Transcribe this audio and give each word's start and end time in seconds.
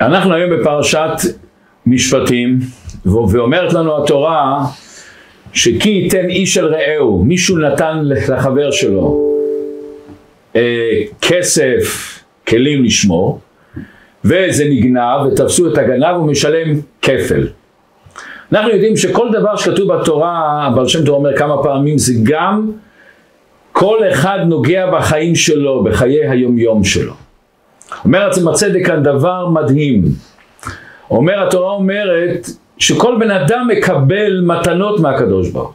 אנחנו 0.00 0.34
היום 0.34 0.50
בפרשת 0.50 1.12
משפטים, 1.86 2.58
ואומרת 3.06 3.72
לנו 3.72 4.02
התורה 4.02 4.64
שכי 5.52 5.88
ייתן 5.88 6.28
איש 6.28 6.58
אל 6.58 6.66
רעהו, 6.66 7.24
מישהו 7.24 7.58
נתן 7.58 8.00
לחבר 8.04 8.70
שלו 8.70 9.32
אה, 10.56 11.02
כסף, 11.20 12.12
כלים 12.48 12.84
לשמור, 12.84 13.40
וזה 14.24 14.64
נגנב, 14.64 15.26
ותפסו 15.26 15.72
את 15.72 15.78
הגנב, 15.78 16.16
הוא 16.16 16.26
משלם 16.26 16.80
כפל. 17.02 17.48
אנחנו 18.52 18.70
יודעים 18.70 18.96
שכל 18.96 19.28
דבר 19.32 19.56
שכתוב 19.56 19.92
בתורה, 19.94 20.66
הבעל 20.66 20.88
שם 20.88 21.04
טוב 21.04 21.14
אומר 21.14 21.36
כמה 21.36 21.62
פעמים, 21.62 21.98
זה 21.98 22.12
גם 22.22 22.70
כל 23.72 23.98
אחד 24.12 24.38
נוגע 24.46 24.90
בחיים 24.90 25.34
שלו, 25.34 25.84
בחיי 25.84 26.28
היומיום 26.28 26.84
שלו. 26.84 27.25
אומר 28.04 28.30
עצם 28.30 28.48
הצדק 28.48 28.86
כאן 28.86 29.02
דבר 29.02 29.48
מדהים. 29.48 30.04
אומר 31.10 31.46
התורה 31.46 31.72
אומרת 31.72 32.46
שכל 32.78 33.16
בן 33.20 33.30
אדם 33.30 33.68
מקבל 33.68 34.40
מתנות 34.40 35.00
מהקדוש 35.00 35.50
ברוך 35.50 35.66
הוא. 35.66 35.74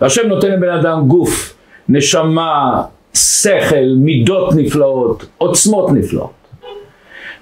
והשם 0.00 0.28
נותן 0.28 0.50
לבן 0.50 0.70
אדם 0.70 1.06
גוף, 1.06 1.54
נשמה, 1.88 2.82
שכל, 3.14 3.84
מידות 3.96 4.54
נפלאות, 4.54 5.26
עוצמות 5.38 5.92
נפלאות. 5.92 6.32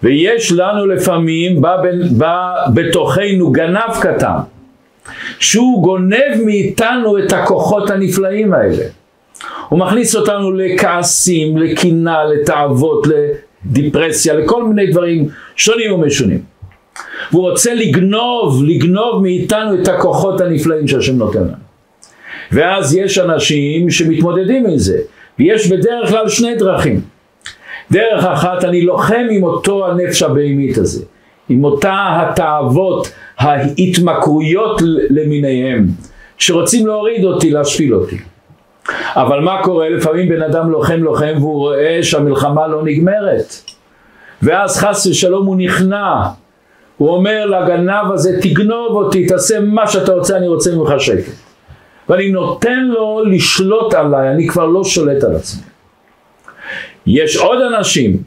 ויש 0.02 0.52
לנו 0.52 0.86
לפעמים, 0.86 1.60
בא, 1.60 1.76
בא 2.16 2.54
בתוכנו 2.74 3.52
גנב 3.52 4.00
קטן, 4.00 4.36
שהוא 5.38 5.82
גונב 5.82 6.44
מאיתנו 6.44 7.18
את 7.18 7.32
הכוחות 7.32 7.90
הנפלאים 7.90 8.54
האלה. 8.54 8.84
הוא 9.68 9.78
מכניס 9.78 10.16
אותנו 10.16 10.52
לכעסים, 10.52 11.58
לקנאה, 11.58 12.24
לתאוות, 12.24 13.06
לדיפרסיה, 13.70 14.34
לכל 14.34 14.64
מיני 14.64 14.90
דברים 14.90 15.28
שונים 15.56 15.92
ומשונים. 15.92 16.42
והוא 17.32 17.50
רוצה 17.50 17.74
לגנוב, 17.74 18.64
לגנוב 18.64 19.22
מאיתנו 19.22 19.82
את 19.82 19.88
הכוחות 19.88 20.40
הנפלאים 20.40 20.88
שהשם 20.88 21.16
נותן 21.16 21.38
לנו. 21.38 21.62
ואז 22.52 22.94
יש 22.94 23.18
אנשים 23.18 23.90
שמתמודדים 23.90 24.66
עם 24.66 24.78
זה, 24.78 24.98
ויש 25.38 25.72
בדרך 25.72 26.08
כלל 26.08 26.28
שני 26.28 26.54
דרכים. 26.54 27.00
דרך 27.90 28.24
אחת, 28.24 28.64
אני 28.64 28.82
לוחם 28.82 29.26
עם 29.30 29.42
אותו 29.42 29.86
הנפש 29.86 30.22
הבהמית 30.22 30.78
הזה, 30.78 31.04
עם 31.48 31.64
אותה 31.64 32.06
התאוות, 32.20 33.12
ההתמכרויות 33.38 34.82
למיניהם, 35.10 35.86
שרוצים 36.38 36.86
להוריד 36.86 37.24
אותי, 37.24 37.50
להשפיל 37.50 37.94
אותי. 37.94 38.16
אבל 39.14 39.40
מה 39.40 39.62
קורה? 39.62 39.88
לפעמים 39.88 40.28
בן 40.28 40.42
אדם 40.42 40.70
לוחם 40.70 41.02
לוחם 41.02 41.34
והוא 41.38 41.58
רואה 41.58 41.98
שהמלחמה 42.02 42.66
לא 42.66 42.82
נגמרת. 42.84 43.54
ואז 44.42 44.78
חס 44.78 45.06
ושלום 45.06 45.46
הוא 45.46 45.56
נכנע. 45.56 46.22
הוא 46.96 47.10
אומר 47.10 47.46
לגנב 47.46 48.12
הזה, 48.12 48.40
תגנוב 48.42 48.96
אותי, 48.96 49.26
תעשה 49.26 49.60
מה 49.60 49.86
שאתה 49.86 50.12
רוצה, 50.12 50.36
אני 50.36 50.48
רוצה 50.48 50.74
ממך 50.76 50.92
שקט. 50.98 51.32
ואני 52.08 52.30
נותן 52.30 52.78
לו 52.78 53.22
לשלוט 53.24 53.94
עליי, 53.94 54.30
אני 54.30 54.48
כבר 54.48 54.66
לא 54.66 54.84
שולט 54.84 55.24
על 55.24 55.36
עצמי. 55.36 55.62
יש 57.06 57.36
עוד 57.36 57.58
אנשים 57.60 58.22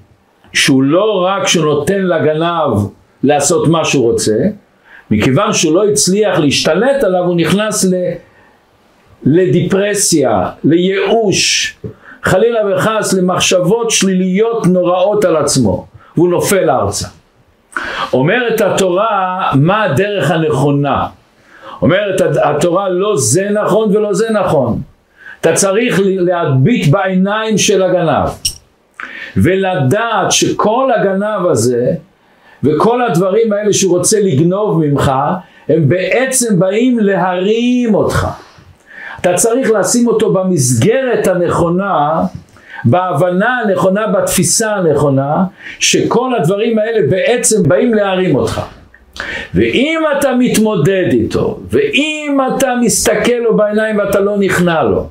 שהוא 0.53 0.83
לא 0.83 1.25
רק 1.25 1.47
שהוא 1.47 1.65
נותן 1.65 2.01
לגנב 2.01 2.77
לעשות 3.23 3.67
מה 3.67 3.85
שהוא 3.85 4.11
רוצה, 4.11 4.35
מכיוון 5.11 5.53
שהוא 5.53 5.75
לא 5.75 5.87
הצליח 5.87 6.39
להשתלט 6.39 7.03
עליו, 7.03 7.23
הוא 7.23 7.35
נכנס 7.35 7.85
ל... 7.85 7.93
לדיפרסיה, 9.25 10.49
לייאוש, 10.63 11.75
חלילה 12.23 12.59
וחס 12.71 13.13
למחשבות 13.13 13.91
שליליות 13.91 14.67
נוראות 14.67 15.25
על 15.25 15.35
עצמו, 15.35 15.87
והוא 16.15 16.29
נופל 16.29 16.69
ארצה. 16.69 17.07
אומרת 18.13 18.61
התורה 18.61 19.51
מה 19.53 19.83
הדרך 19.83 20.31
הנכונה. 20.31 21.07
אומרת 21.81 22.21
התורה 22.43 22.89
לא 22.89 23.17
זה 23.17 23.49
נכון 23.49 23.95
ולא 23.95 24.13
זה 24.13 24.29
נכון. 24.29 24.81
אתה 25.41 25.53
צריך 25.53 25.99
להביט 26.03 26.87
בעיניים 26.87 27.57
של 27.57 27.83
הגנב 27.83 28.29
ולדעת 29.37 30.31
שכל 30.31 30.89
הגנב 30.95 31.45
הזה 31.45 31.91
וכל 32.63 33.01
הדברים 33.01 33.53
האלה 33.53 33.73
שהוא 33.73 33.97
רוצה 33.97 34.19
לגנוב 34.19 34.85
ממך 34.85 35.11
הם 35.69 35.89
בעצם 35.89 36.59
באים 36.59 36.99
להרים 36.99 37.95
אותך. 37.95 38.27
אתה 39.21 39.33
צריך 39.33 39.71
לשים 39.71 40.07
אותו 40.07 40.33
במסגרת 40.33 41.27
הנכונה, 41.27 42.23
בהבנה 42.85 43.59
הנכונה, 43.63 44.07
בתפיסה 44.07 44.71
הנכונה, 44.71 45.43
שכל 45.79 46.35
הדברים 46.35 46.79
האלה 46.79 47.07
בעצם 47.09 47.63
באים 47.63 47.93
להרים 47.93 48.35
אותך. 48.35 48.61
ואם 49.53 50.01
אתה 50.17 50.35
מתמודד 50.39 51.07
איתו, 51.11 51.59
ואם 51.69 52.37
אתה 52.57 52.75
מסתכל 52.81 53.31
לו 53.31 53.57
בעיניים 53.57 53.97
ואתה 53.97 54.19
לא 54.19 54.37
נכנע 54.37 54.83
לו, 54.83 55.07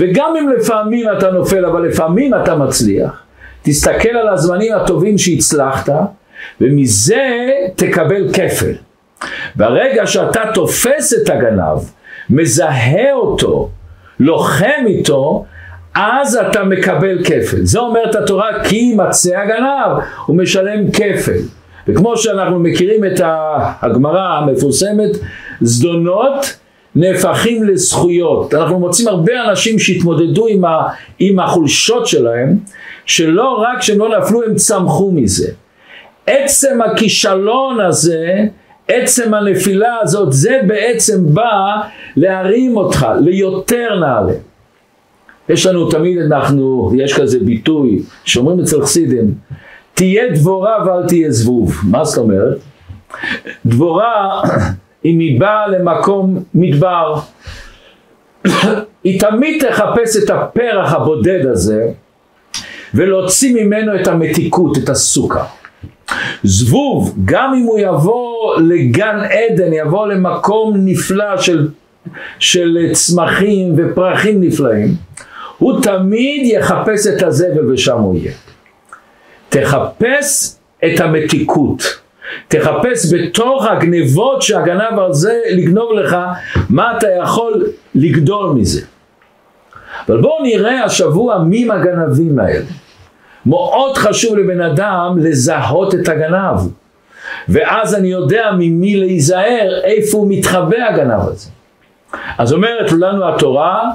וגם 0.00 0.34
אם 0.38 0.48
לפעמים 0.48 1.06
אתה 1.18 1.30
נופל, 1.30 1.64
אבל 1.64 1.82
לפעמים 1.86 2.34
אתה 2.34 2.54
מצליח, 2.54 3.22
תסתכל 3.62 4.08
על 4.08 4.28
הזמנים 4.28 4.72
הטובים 4.72 5.18
שהצלחת, 5.18 5.88
ומזה 6.60 7.50
תקבל 7.76 8.32
כפל. 8.32 8.72
ברגע 9.56 10.06
שאתה 10.06 10.40
תופס 10.54 11.14
את 11.14 11.30
הגנב, 11.30 11.78
מזהה 12.30 13.12
אותו, 13.12 13.70
לוחם 14.20 14.84
איתו, 14.86 15.44
אז 15.94 16.36
אתה 16.36 16.64
מקבל 16.64 17.24
כפל. 17.24 17.64
זה 17.64 17.78
אומרת 17.78 18.14
התורה, 18.14 18.64
כי 18.64 18.76
ימצא 18.76 19.38
הגנב, 19.38 20.04
הוא 20.26 20.36
משלם 20.36 20.90
כפל. 20.90 21.38
וכמו 21.88 22.16
שאנחנו 22.16 22.58
מכירים 22.58 23.04
את 23.04 23.20
הגמרא 23.82 24.38
המפורסמת, 24.38 25.10
זדונות 25.60 26.56
נהפכים 26.94 27.64
לזכויות. 27.64 28.54
אנחנו 28.54 28.78
מוצאים 28.78 29.08
הרבה 29.08 29.32
אנשים 29.48 29.78
שהתמודדו 29.78 30.46
עם, 30.46 30.64
ה, 30.64 30.88
עם 31.18 31.40
החולשות 31.40 32.06
שלהם, 32.06 32.56
שלא 33.06 33.62
רק 33.62 33.82
שהם 33.82 33.98
לא 33.98 34.18
נפלו, 34.18 34.42
הם 34.42 34.54
צמחו 34.54 35.10
מזה. 35.12 35.52
עצם 36.26 36.78
הכישלון 36.82 37.80
הזה 37.80 38.44
עצם 38.88 39.34
הנפילה 39.34 39.96
הזאת, 40.02 40.32
זה 40.32 40.60
בעצם 40.66 41.34
בא 41.34 41.80
להרים 42.16 42.76
אותך 42.76 43.06
ליותר 43.20 43.98
נעלה. 44.00 44.32
יש 45.48 45.66
לנו 45.66 45.90
תמיד, 45.90 46.18
אנחנו, 46.18 46.92
יש 46.96 47.14
כזה 47.14 47.38
ביטוי 47.40 48.02
שאומרים 48.24 48.60
אצל 48.60 48.82
חסידים, 48.82 49.34
תהיה 49.94 50.22
דבורה 50.34 50.86
ואל 50.86 51.08
תהיה 51.08 51.30
זבוב. 51.30 51.80
מה 51.84 52.04
זאת 52.04 52.18
אומרת? 52.18 52.58
דבורה, 53.66 54.42
אם 55.04 55.18
היא 55.18 55.40
באה 55.40 55.68
למקום 55.68 56.42
מדבר, 56.54 57.14
היא 59.04 59.20
תמיד 59.20 59.66
תחפש 59.68 60.16
את 60.24 60.30
הפרח 60.30 60.92
הבודד 60.92 61.46
הזה 61.46 61.88
ולהוציא 62.94 63.64
ממנו 63.64 64.00
את 64.00 64.06
המתיקות, 64.06 64.78
את 64.78 64.88
הסוכר. 64.88 65.44
זבוב, 66.44 67.14
גם 67.24 67.54
אם 67.54 67.62
הוא 67.62 67.78
יבוא 67.78 68.56
לגן 68.60 69.18
עדן, 69.20 69.72
יבוא 69.72 70.06
למקום 70.06 70.72
נפלא 70.76 71.36
של, 71.36 71.68
של 72.38 72.78
צמחים 72.92 73.74
ופרחים 73.76 74.40
נפלאים, 74.40 74.94
הוא 75.58 75.82
תמיד 75.82 76.46
יחפש 76.46 77.06
את 77.06 77.22
הזבל 77.22 77.72
ושם 77.72 77.98
הוא 77.98 78.16
יהיה. 78.16 78.32
תחפש 79.48 80.56
את 80.84 81.00
המתיקות. 81.00 82.00
תחפש 82.48 83.14
בתוך 83.14 83.66
הגנבות 83.66 84.42
שהגנב 84.42 84.98
הזה 84.98 85.40
לגנוב 85.50 85.92
לך, 85.92 86.16
מה 86.70 86.98
אתה 86.98 87.06
יכול 87.22 87.66
לגדול 87.94 88.50
מזה. 88.50 88.80
אבל 90.08 90.20
בואו 90.20 90.42
נראה 90.42 90.84
השבוע 90.84 91.38
מי 91.38 91.68
הגנבים 91.70 92.38
האלה. 92.38 92.64
מאוד 93.46 93.98
חשוב 93.98 94.38
לבן 94.38 94.60
אדם 94.60 95.18
לזהות 95.18 95.94
את 95.94 96.08
הגנב. 96.08 96.60
ואז 97.48 97.94
אני 97.94 98.08
יודע 98.08 98.50
ממי 98.58 98.96
להיזהר, 98.96 99.80
איפה 99.84 100.18
הוא 100.18 100.26
מתחבא 100.30 100.76
הגנב 100.88 101.28
הזה. 101.28 101.50
אז 102.38 102.52
אומרת 102.52 102.92
לנו 102.92 103.28
התורה, 103.28 103.90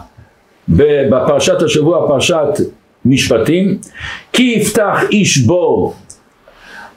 בפרשת 0.70 1.62
השבוע, 1.62 2.08
פרשת 2.08 2.48
משפטים, 3.06 3.78
כי 4.34 4.44
יפתח 4.58 5.00
איש 5.12 5.38
בור. 5.38 5.96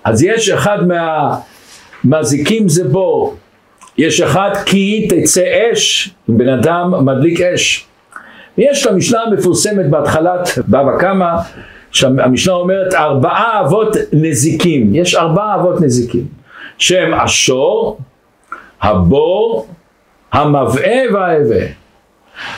אז 0.04 0.22
יש 0.22 0.50
אחד 0.50 0.78
מהמזיקים 2.04 2.68
זה 2.68 2.88
בור. 2.88 3.36
יש 3.98 4.20
אחד 4.20 4.50
כי 4.66 5.08
תצא 5.10 5.44
אש, 5.72 6.10
בן 6.28 6.48
אדם 6.48 7.04
מדליק 7.04 7.40
אש. 7.40 7.86
ויש 8.58 8.86
את 8.86 8.90
המשנה 8.90 9.20
המפורסמת 9.22 9.90
בהתחלת 9.90 10.58
בבא 10.68 10.98
קמא, 10.98 11.34
שהמשנה 11.92 12.54
אומרת 12.54 12.94
ארבעה 12.94 13.60
אבות 13.60 13.96
נזיקים, 14.12 14.94
יש 14.94 15.14
ארבעה 15.14 15.54
אבות 15.54 15.80
נזיקים, 15.80 16.26
שהם 16.78 17.14
השור, 17.14 17.98
הבור, 18.82 19.66
המבעה 20.32 21.12
וההווה. 21.14 21.64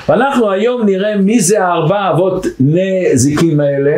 ואנחנו 0.09 0.51
היום 0.51 0.87
נראה 0.87 1.17
מי 1.17 1.41
זה 1.41 1.65
הארבעה 1.65 2.11
אבות 2.11 2.47
נזיקים 2.61 3.61
האלה, 3.61 3.97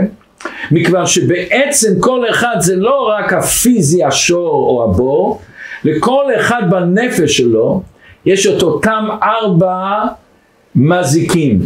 מכיוון 0.70 1.06
שבעצם 1.06 2.00
כל 2.00 2.24
אחד 2.30 2.56
זה 2.58 2.76
לא 2.76 3.08
רק 3.08 3.32
הפיזי 3.32 4.04
השור 4.04 4.50
או 4.50 4.84
הבור, 4.84 5.40
לכל 5.84 6.24
אחד 6.40 6.62
בנפש 6.70 7.36
שלו 7.36 7.82
יש 8.26 8.46
את 8.46 8.62
אותם 8.62 9.08
ארבע 9.22 10.04
מזיקים. 10.74 11.60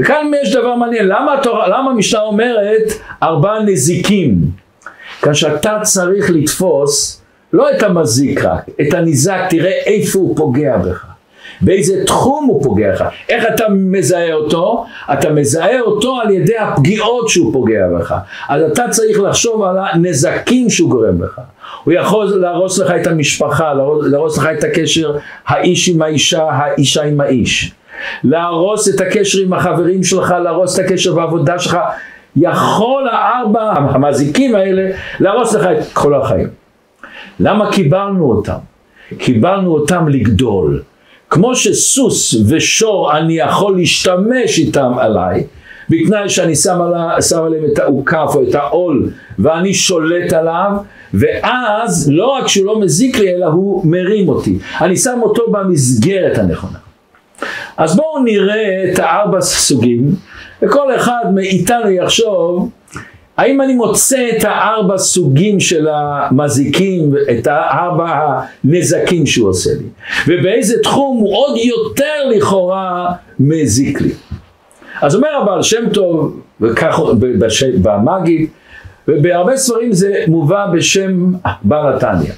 וכאן 0.00 0.30
יש 0.42 0.54
דבר 0.54 0.74
מעניין, 0.74 1.06
למה, 1.06 1.34
התורה, 1.34 1.68
למה 1.68 1.90
המשנה 1.90 2.20
אומרת 2.20 2.92
ארבע 3.22 3.58
נזיקים? 3.62 4.34
כאשר 5.22 5.54
אתה 5.54 5.78
צריך 5.82 6.30
לתפוס 6.30 7.22
לא 7.52 7.70
את 7.70 7.82
המזיק 7.82 8.44
רק, 8.44 8.64
את 8.80 8.94
הניזק, 8.94 9.40
תראה 9.50 9.70
איפה 9.86 10.18
הוא 10.18 10.36
פוגע 10.36 10.76
בך. 10.76 11.06
באיזה 11.60 12.04
תחום 12.06 12.44
הוא 12.46 12.62
פוגע 12.62 12.92
לך. 12.92 13.04
איך 13.28 13.44
אתה 13.54 13.64
מזהה 13.68 14.32
אותו? 14.32 14.84
אתה 15.12 15.30
מזהה 15.30 15.80
אותו 15.80 16.20
על 16.20 16.30
ידי 16.30 16.58
הפגיעות 16.58 17.28
שהוא 17.28 17.52
פוגע 17.52 17.86
בך. 17.98 18.14
אז 18.48 18.62
אתה 18.62 18.88
צריך 18.88 19.20
לחשוב 19.20 19.62
על 19.62 19.76
הנזקים 19.92 20.70
שהוא 20.70 20.90
גורם 20.90 21.22
לך. 21.22 21.40
הוא 21.84 21.94
יכול 21.94 22.26
להרוס 22.26 22.78
לך 22.78 22.90
את 23.00 23.06
המשפחה, 23.06 23.72
להרוס 24.02 24.38
לך 24.38 24.48
את 24.58 24.64
הקשר 24.64 25.16
האיש 25.46 25.88
עם 25.88 26.02
האישה, 26.02 26.42
האישה 26.50 27.02
עם 27.02 27.20
האיש. 27.20 27.74
להרוס 28.24 28.88
את 28.88 29.00
הקשר 29.00 29.38
עם 29.38 29.52
החברים 29.52 30.04
שלך, 30.04 30.34
להרוס 30.44 30.80
את 30.80 30.84
הקשר 30.84 31.14
בעבודה 31.14 31.58
שלך. 31.58 31.78
יכול 32.36 33.08
הארבע 33.08 33.72
המזיקים 33.72 34.54
האלה 34.54 34.90
להרוס 35.20 35.54
לך 35.54 35.66
את 35.66 35.92
כל 35.92 36.14
החיים. 36.14 36.48
למה 37.40 37.72
קיבלנו 37.72 38.30
אותם? 38.30 38.58
קיבלנו 39.18 39.72
אותם 39.72 40.08
לגדול. 40.08 40.82
כמו 41.30 41.56
שסוס 41.56 42.34
ושור 42.48 43.16
אני 43.16 43.38
יכול 43.38 43.76
להשתמש 43.76 44.58
איתם 44.58 44.92
עליי, 44.98 45.44
בתנאי 45.90 46.28
שאני 46.28 46.56
שם, 46.56 46.80
עלה, 46.82 47.22
שם 47.22 47.42
עליהם 47.44 47.64
את 47.72 47.78
האוכף 47.78 48.32
או 48.34 48.42
את 48.48 48.54
העול 48.54 49.10
ואני 49.38 49.74
שולט 49.74 50.32
עליו 50.32 50.70
ואז 51.14 52.10
לא 52.12 52.26
רק 52.26 52.48
שהוא 52.48 52.66
לא 52.66 52.80
מזיק 52.80 53.18
לי 53.18 53.34
אלא 53.34 53.46
הוא 53.46 53.86
מרים 53.86 54.28
אותי. 54.28 54.58
אני 54.80 54.96
שם 54.96 55.18
אותו 55.22 55.42
במסגרת 55.50 56.38
הנכונה. 56.38 56.78
אז 57.80 57.96
בואו 57.96 58.22
נראה 58.24 58.84
את 58.92 58.98
הארבע 58.98 59.40
סוגים 59.40 60.14
וכל 60.62 60.96
אחד 60.96 61.24
מאיתנו 61.34 61.90
יחשוב 61.90 62.70
האם 63.36 63.60
אני 63.60 63.74
מוצא 63.74 64.28
את 64.36 64.44
הארבע 64.44 64.98
סוגים 64.98 65.60
של 65.60 65.88
המזיקים, 65.90 67.12
את 67.38 67.46
הארבע 67.46 68.40
הנזקים 68.64 69.26
שהוא 69.26 69.48
עושה 69.48 69.70
לי, 69.70 69.86
ובאיזה 70.28 70.82
תחום 70.82 71.18
הוא 71.18 71.36
עוד 71.36 71.56
יותר 71.56 72.28
לכאורה 72.36 73.12
מזיק 73.40 74.00
לי. 74.00 74.12
אז 75.02 75.14
אומר 75.14 75.28
הבעל 75.42 75.62
שם 75.62 75.90
טוב, 75.92 76.40
וכך 76.60 77.00
במגיד, 77.82 78.48
ובהרבה 79.08 79.56
ספרים 79.56 79.92
זה 79.92 80.24
מובא 80.26 80.66
בשם 80.72 81.32
בעל 81.62 81.96
התניא. 81.96 82.32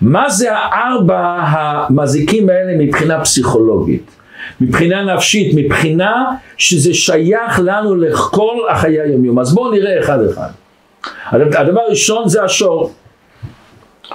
מה 0.00 0.30
זה 0.30 0.48
הארבע 0.52 1.36
המזיקים 1.40 2.48
האלה 2.48 2.78
מבחינה 2.78 3.20
פסיכולוגית? 3.20 4.19
מבחינה 4.60 5.14
נפשית, 5.14 5.52
מבחינה 5.56 6.24
שזה 6.56 6.94
שייך 6.94 7.60
לנו 7.64 7.94
לכל 7.94 8.56
החיי 8.70 9.00
היומיום. 9.00 9.38
אז 9.38 9.54
בואו 9.54 9.70
נראה 9.70 10.00
אחד 10.00 10.18
אחד. 10.24 10.48
הדבר 11.32 11.80
הראשון 11.80 12.28
זה 12.28 12.42
השור. 12.42 12.92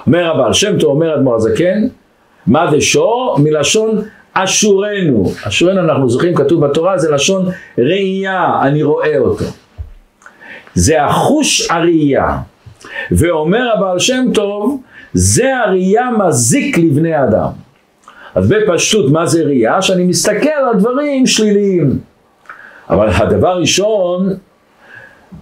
אומר 0.06 0.30
הבעל 0.30 0.52
שם 0.52 0.78
טוב, 0.78 0.90
אומר 0.90 1.14
אדמו"ר 1.14 1.34
הזקן, 1.34 1.86
מה 2.46 2.70
זה 2.70 2.80
שור? 2.80 3.38
מלשון 3.38 4.02
אשורנו. 4.32 5.32
אשורנו 5.48 5.80
אנחנו 5.80 6.08
זוכרים, 6.08 6.34
כתוב 6.34 6.66
בתורה, 6.66 6.98
זה 6.98 7.10
לשון 7.10 7.46
ראייה, 7.78 8.60
אני 8.62 8.82
רואה 8.82 9.18
אותו. 9.18 9.44
זה 10.74 11.04
החוש 11.04 11.70
הראייה. 11.70 12.38
ואומר 13.10 13.72
הבעל 13.76 13.98
שם 13.98 14.24
טוב, 14.34 14.80
זה 15.12 15.56
הראייה 15.56 16.10
מזיק 16.10 16.78
לבני 16.78 17.24
אדם. 17.24 17.65
אז 18.36 18.48
בפשטות 18.48 19.10
מה 19.10 19.26
זה 19.26 19.42
ראייה? 19.42 19.82
שאני 19.82 20.04
מסתכל 20.04 20.48
על 20.48 20.78
דברים 20.78 21.26
שליליים. 21.26 21.98
אבל 22.90 23.08
הדבר 23.08 23.48
הראשון, 23.48 24.34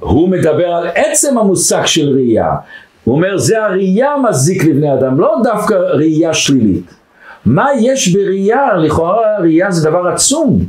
הוא 0.01 0.29
מדבר 0.29 0.67
על 0.67 0.89
עצם 0.95 1.39
המושג 1.39 1.87
של 1.87 2.15
ראייה. 2.15 2.51
הוא 3.05 3.15
אומר 3.15 3.39
זה 3.39 3.65
הראייה 3.65 4.15
מזיק 4.29 4.65
לבני 4.65 4.95
אדם, 4.95 5.21
לא 5.21 5.37
דווקא 5.43 5.75
ראייה 5.75 6.35
שלילית. 6.35 6.95
מה 7.47 7.69
יש 7.81 8.09
בראייה? 8.09 8.75
לכאורה 8.77 9.39
ראייה 9.41 9.71
זה 9.71 9.91
דבר 9.91 10.07
עצום. 10.07 10.65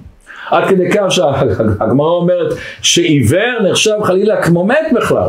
עד 0.50 0.69
כדי 0.69 0.92
כך 0.92 1.06
שהגמרא 1.10 2.10
אומרת 2.10 2.54
שעיוור 2.81 3.62
נחשב 3.69 3.98
חלילה 4.04 4.44
כמו 4.44 4.66
מת 4.66 4.94
בכלל. 4.95 5.27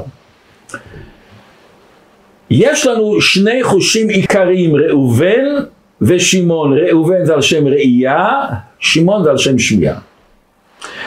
יש 2.51 2.87
לנו 2.87 3.21
שני 3.21 3.63
חושים 3.63 4.09
עיקריים, 4.09 4.77
ראובן 4.77 5.45
ושמעון, 6.01 6.79
ראובן 6.79 7.25
זה 7.25 7.35
על 7.35 7.41
שם 7.41 7.67
ראייה, 7.67 8.29
שמעון 8.79 9.25
זה 9.25 9.31
על 9.31 9.39
שם 9.39 9.59
שמיעה. 9.59 9.99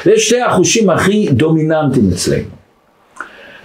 זה 0.03 0.17
שתי 0.17 0.41
החושים 0.41 0.89
הכי 0.89 1.27
דומיננטיים 1.31 2.09
אצלנו. 2.13 2.43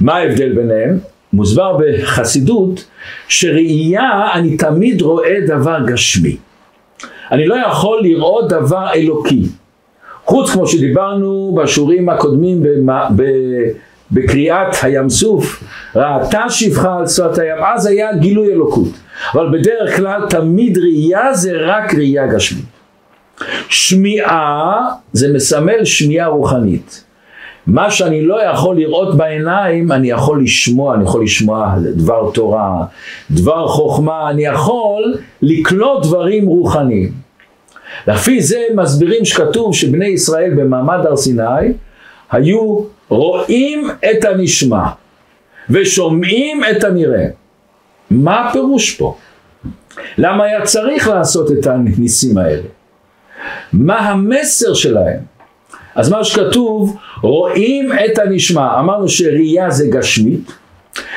מה 0.01 0.17
ההבדל 0.17 0.53
ביניהם? 0.53 0.99
מוסבר 1.33 1.79
בחסידות 1.79 2.85
שראייה 3.29 4.33
אני 4.35 4.57
תמיד 4.57 5.03
רואה 5.03 5.37
דבר 5.47 5.79
גשמי. 5.87 6.37
אני 7.33 7.47
לא 7.47 7.57
יכול 7.69 8.01
לראות 8.03 8.49
דבר 8.49 8.93
אלוקי. 8.95 9.43
חוץ 10.25 10.51
כמו 10.51 10.67
שדיברנו 10.67 11.59
בשיעורים 11.63 12.09
הקודמים 12.09 12.63
בקריאת 14.13 14.67
הים 14.83 15.09
סוף, 15.09 15.65
ראתה 15.97 16.51
שפחה 16.51 16.97
על 16.97 17.07
שפת 17.07 17.39
הים, 17.39 17.65
אז 17.75 17.87
היה 17.87 18.17
גילוי 18.17 18.53
אלוקות. 18.53 18.89
אבל 19.35 19.59
בדרך 19.59 19.97
כלל 19.97 20.21
תמיד 20.31 20.79
ראייה 20.79 21.35
זה 21.35 21.53
רק 21.57 21.95
ראייה 21.95 22.27
גשמית. 22.27 22.65
שמיעה 23.69 24.89
זה 25.13 25.33
מסמל 25.33 25.85
שמיעה 25.85 26.27
רוחנית. 26.27 27.05
מה 27.67 27.91
שאני 27.91 28.23
לא 28.23 28.45
יכול 28.45 28.77
לראות 28.77 29.17
בעיניים, 29.17 29.93
אני 29.93 30.11
יכול 30.11 30.43
לשמוע, 30.43 30.95
אני 30.95 31.05
יכול 31.05 31.25
לשמוע 31.25 31.75
דבר 31.95 32.31
תורה, 32.35 32.85
דבר 33.31 33.69
חוכמה, 33.69 34.31
אני 34.31 34.45
יכול 34.45 35.15
לקלוט 35.43 36.03
דברים 36.03 36.47
רוחניים. 36.47 37.13
לפי 38.07 38.43
זה 38.43 38.61
מסבירים 38.75 39.25
שכתוב 39.25 39.75
שבני 39.75 40.07
ישראל 40.07 40.51
במעמד 40.57 41.07
הר 41.07 41.17
סיני 41.17 41.73
היו 42.31 42.79
רואים 43.09 43.91
את 44.11 44.25
הנשמע 44.25 44.85
ושומעים 45.71 46.61
את 46.71 46.85
הנראה. 46.85 47.27
מה 48.11 48.49
הפירוש 48.49 48.95
פה? 48.95 49.17
למה 50.19 50.45
היה 50.45 50.63
צריך 50.63 51.09
לעשות 51.09 51.53
את 51.53 51.67
הניסים 51.67 52.39
האלה? 52.39 52.69
מה 53.73 53.99
המסר 53.99 54.75
שלהם? 54.75 55.21
אז 55.95 56.11
מה 56.11 56.25
שכתוב, 56.25 56.97
רואים 57.23 57.93
את 57.93 58.19
הנשמע. 58.19 58.81
אמרנו 58.81 59.09
שראייה 59.09 59.71
זה 59.71 59.87
גשמית, 59.91 60.53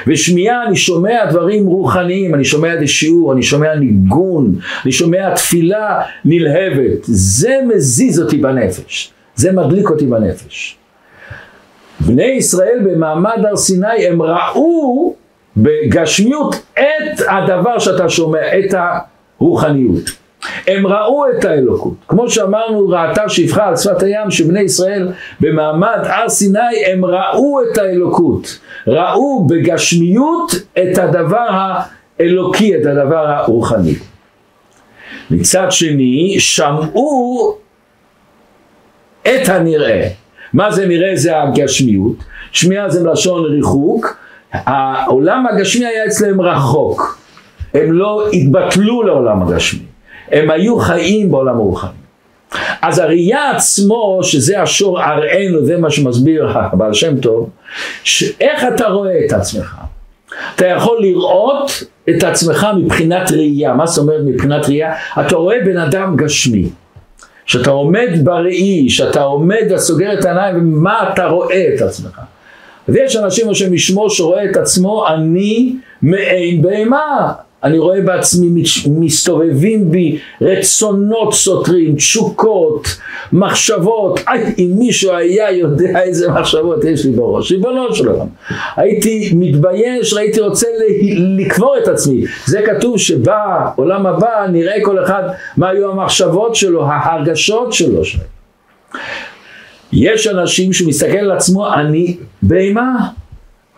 ושמיעה 0.07 0.67
אני 0.67 0.75
שומע 0.75 1.25
דברים 1.31 1.65
רוחניים, 1.65 2.35
אני 2.35 2.45
שומע 2.45 2.73
את 2.73 2.79
השיעור, 2.83 3.33
אני 3.33 3.43
שומע 3.43 3.75
ניגון, 3.75 4.55
אני 4.83 4.91
שומע 4.91 5.35
תפילה 5.35 6.01
נלהבת. 6.25 6.99
זה 7.03 7.59
מזיז 7.67 8.21
אותי 8.21 8.37
בנפש, 8.37 9.11
זה 9.35 9.51
מדליק 9.51 9.89
אותי 9.89 10.05
בנפש. 10.05 10.77
בני 11.99 12.23
ישראל 12.23 12.79
במעמד 12.83 13.45
הר 13.49 13.55
סיני 13.55 14.07
הם 14.07 14.21
ראו 14.21 15.15
בגשמיות 15.57 16.55
את 16.73 17.21
הדבר 17.29 17.79
שאתה 17.79 18.09
שומע, 18.09 18.39
את 18.59 18.75
הרוחניות. 19.39 20.09
הם 20.67 20.87
ראו 20.87 21.23
את 21.29 21.45
האלוקות. 21.45 21.93
כמו 22.07 22.29
שאמרנו, 22.29 22.89
ראתה 22.89 23.29
שפחה 23.29 23.67
על 23.67 23.75
שפת 23.75 24.03
הים 24.03 24.31
שבני 24.31 24.61
ישראל 24.61 25.11
במעמד 25.39 25.99
הר 26.03 26.29
סיני 26.29 26.85
הם 26.91 27.05
ראו 27.05 27.59
את 27.61 27.77
האלוקות. 27.77 28.59
ראו 28.87 29.47
בגשמיות 29.47 30.51
את 30.73 30.97
הדבר 30.97 31.47
האלוקי, 32.19 32.75
את 32.75 32.85
הדבר 32.85 33.27
הרוחני. 33.27 33.95
מצד 35.31 35.67
שני, 35.69 36.35
שמעו 36.39 37.57
את 39.21 39.49
הנראה. 39.49 40.07
מה 40.57 40.71
זה 40.71 40.85
נראה? 40.85 41.15
זה 41.15 41.41
הגשמיות. 41.41 42.15
שמיעה 42.51 42.89
זה 42.89 43.03
מלשון 43.03 43.45
ריחוק. 43.45 44.17
העולם 44.51 45.47
הגשמי 45.47 45.85
היה 45.85 46.05
אצלם 46.05 46.41
רחוק. 46.41 47.19
הם 47.73 47.91
לא 47.91 48.27
התבטלו 48.33 49.03
לעולם 49.03 49.43
הגשמי. 49.43 49.85
הם 50.31 50.49
היו 50.49 50.79
חיים 50.79 51.31
בעולם 51.31 51.55
הרוחני. 51.55 51.91
אז 52.81 52.99
הראייה 52.99 53.51
עצמו, 53.51 54.19
שזה 54.23 54.61
השור 54.61 55.03
אראנו, 55.03 55.65
זה 55.65 55.77
מה 55.77 55.91
שמסביר 55.91 56.57
הבעל 56.57 56.93
שם 56.93 57.19
טוב, 57.19 57.49
שאיך 58.03 58.63
אתה 58.75 58.87
רואה 58.87 59.25
את 59.25 59.31
עצמך? 59.33 59.75
אתה 60.55 60.67
יכול 60.67 60.97
לראות 61.01 61.83
את 62.09 62.23
עצמך 62.23 62.67
מבחינת 62.77 63.31
ראייה. 63.31 63.73
מה 63.73 63.85
זאת 63.85 64.03
אומרת 64.03 64.21
מבחינת 64.25 64.65
ראייה? 64.65 64.93
אתה 65.19 65.35
רואה 65.35 65.57
בן 65.65 65.77
אדם 65.77 66.15
גשמי. 66.15 66.69
שאתה 67.47 67.69
עומד 67.69 68.09
בראי, 68.23 68.89
שאתה 68.89 69.21
עומד 69.21 69.63
וסוגר 69.75 70.19
את 70.19 70.25
העיניים, 70.25 70.57
ומה 70.57 71.09
אתה 71.13 71.25
רואה 71.25 71.73
את 71.75 71.81
עצמך? 71.81 72.21
ויש 72.89 73.15
אנשים 73.15 73.49
השם 73.49 73.73
ישמור 73.73 74.09
שרואה 74.09 74.51
את 74.51 74.57
עצמו 74.57 75.07
אני 75.07 75.75
מעין 76.01 76.61
בהמה 76.61 77.33
אני 77.63 77.77
רואה 77.79 78.01
בעצמי 78.01 78.63
מסתובבים 78.89 79.91
בי 79.91 80.19
רצונות 80.41 81.33
סותרים, 81.33 81.95
תשוקות, 81.95 82.87
מחשבות. 83.33 84.19
אם 84.57 84.71
מישהו 84.75 85.11
היה 85.11 85.51
יודע 85.51 86.01
איזה 86.01 86.31
מחשבות 86.31 86.83
יש 86.83 87.05
לי 87.05 87.11
בראש, 87.11 87.51
ריבונו 87.51 87.95
של 87.95 88.07
עולם. 88.07 88.27
הייתי 88.75 89.31
מתבייש, 89.35 90.13
הייתי 90.13 90.41
רוצה 90.41 90.67
לקבור 91.37 91.75
את 91.83 91.87
עצמי. 91.87 92.23
זה 92.45 92.61
כתוב 92.61 92.97
שבעולם 92.97 94.05
הבא 94.05 94.47
נראה 94.51 94.75
כל 94.83 95.03
אחד 95.03 95.23
מה 95.57 95.69
היו 95.69 95.91
המחשבות 95.91 96.55
שלו, 96.55 96.85
ההרגשות 96.85 97.73
שלו. 97.73 98.01
יש 99.93 100.27
אנשים 100.27 100.73
שמסתכל 100.73 101.17
על 101.17 101.31
עצמו, 101.31 101.73
אני 101.73 102.17
בהמה. 102.41 103.07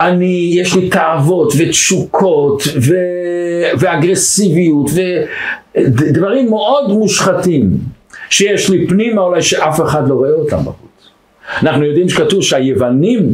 אני, 0.02 0.52
יש 0.54 0.76
לי 0.76 0.90
תאוות 0.90 1.54
ותשוקות 1.58 2.64
ו... 2.82 2.94
ואגרסיביות 3.80 4.90
ודברים 5.76 6.50
מאוד 6.50 6.90
מושחתים 6.90 7.70
שיש 8.30 8.70
לי 8.70 8.88
פנימה 8.88 9.22
אולי 9.22 9.42
שאף 9.42 9.82
אחד 9.82 10.08
לא 10.08 10.14
רואה 10.14 10.32
אותם 10.32 10.58
בחוץ. 10.58 11.10
אנחנו 11.62 11.86
יודעים 11.86 12.10
שכתוב 12.10 12.44
שהיוונים 12.44 13.34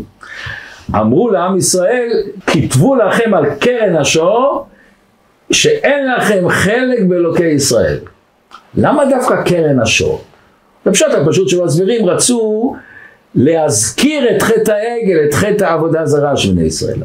אמרו 0.95 1.29
לעם 1.29 1.57
ישראל, 1.57 2.09
כתבו 2.47 2.95
לכם 2.95 3.33
על 3.33 3.45
קרן 3.59 3.95
השור 3.95 4.67
שאין 5.51 6.11
לכם 6.17 6.49
חלק 6.49 6.99
באלוקי 7.07 7.47
ישראל. 7.47 7.97
למה 8.77 9.03
דווקא 9.05 9.41
קרן 9.43 9.79
השור? 9.79 10.23
פשוט, 10.83 11.07
פשוט 11.27 11.49
שמסבירים 11.49 12.05
רצו 12.05 12.75
להזכיר 13.35 14.35
את 14.35 14.41
חטא 14.41 14.71
העגל, 14.71 15.19
את 15.29 15.33
חטא 15.33 15.63
העבודה 15.63 16.01
הזרה 16.01 16.37
של 16.37 16.51
בני 16.51 16.63
ישראל. 16.63 16.97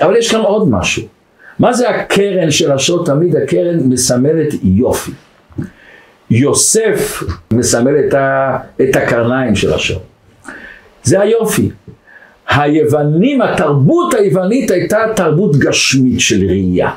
אבל 0.00 0.16
יש 0.16 0.30
כאן 0.30 0.40
עוד 0.40 0.68
משהו. 0.68 1.02
מה 1.58 1.72
זה 1.72 1.90
הקרן 1.90 2.50
של 2.50 2.72
השור? 2.72 3.04
תמיד 3.04 3.36
הקרן 3.36 3.78
מסמלת 3.80 4.54
יופי. 4.62 5.10
יוסף 6.30 7.22
מסמל 7.52 7.94
את, 7.98 8.14
ה, 8.14 8.58
את 8.80 8.96
הקרניים 8.96 9.56
של 9.56 9.72
השור. 9.72 10.02
זה 11.02 11.20
היופי. 11.20 11.70
היוונים, 12.48 13.42
התרבות 13.42 14.14
היוונית 14.14 14.70
הייתה 14.70 14.98
תרבות 15.16 15.56
גשמית 15.56 16.20
של 16.20 16.46
ראייה. 16.48 16.90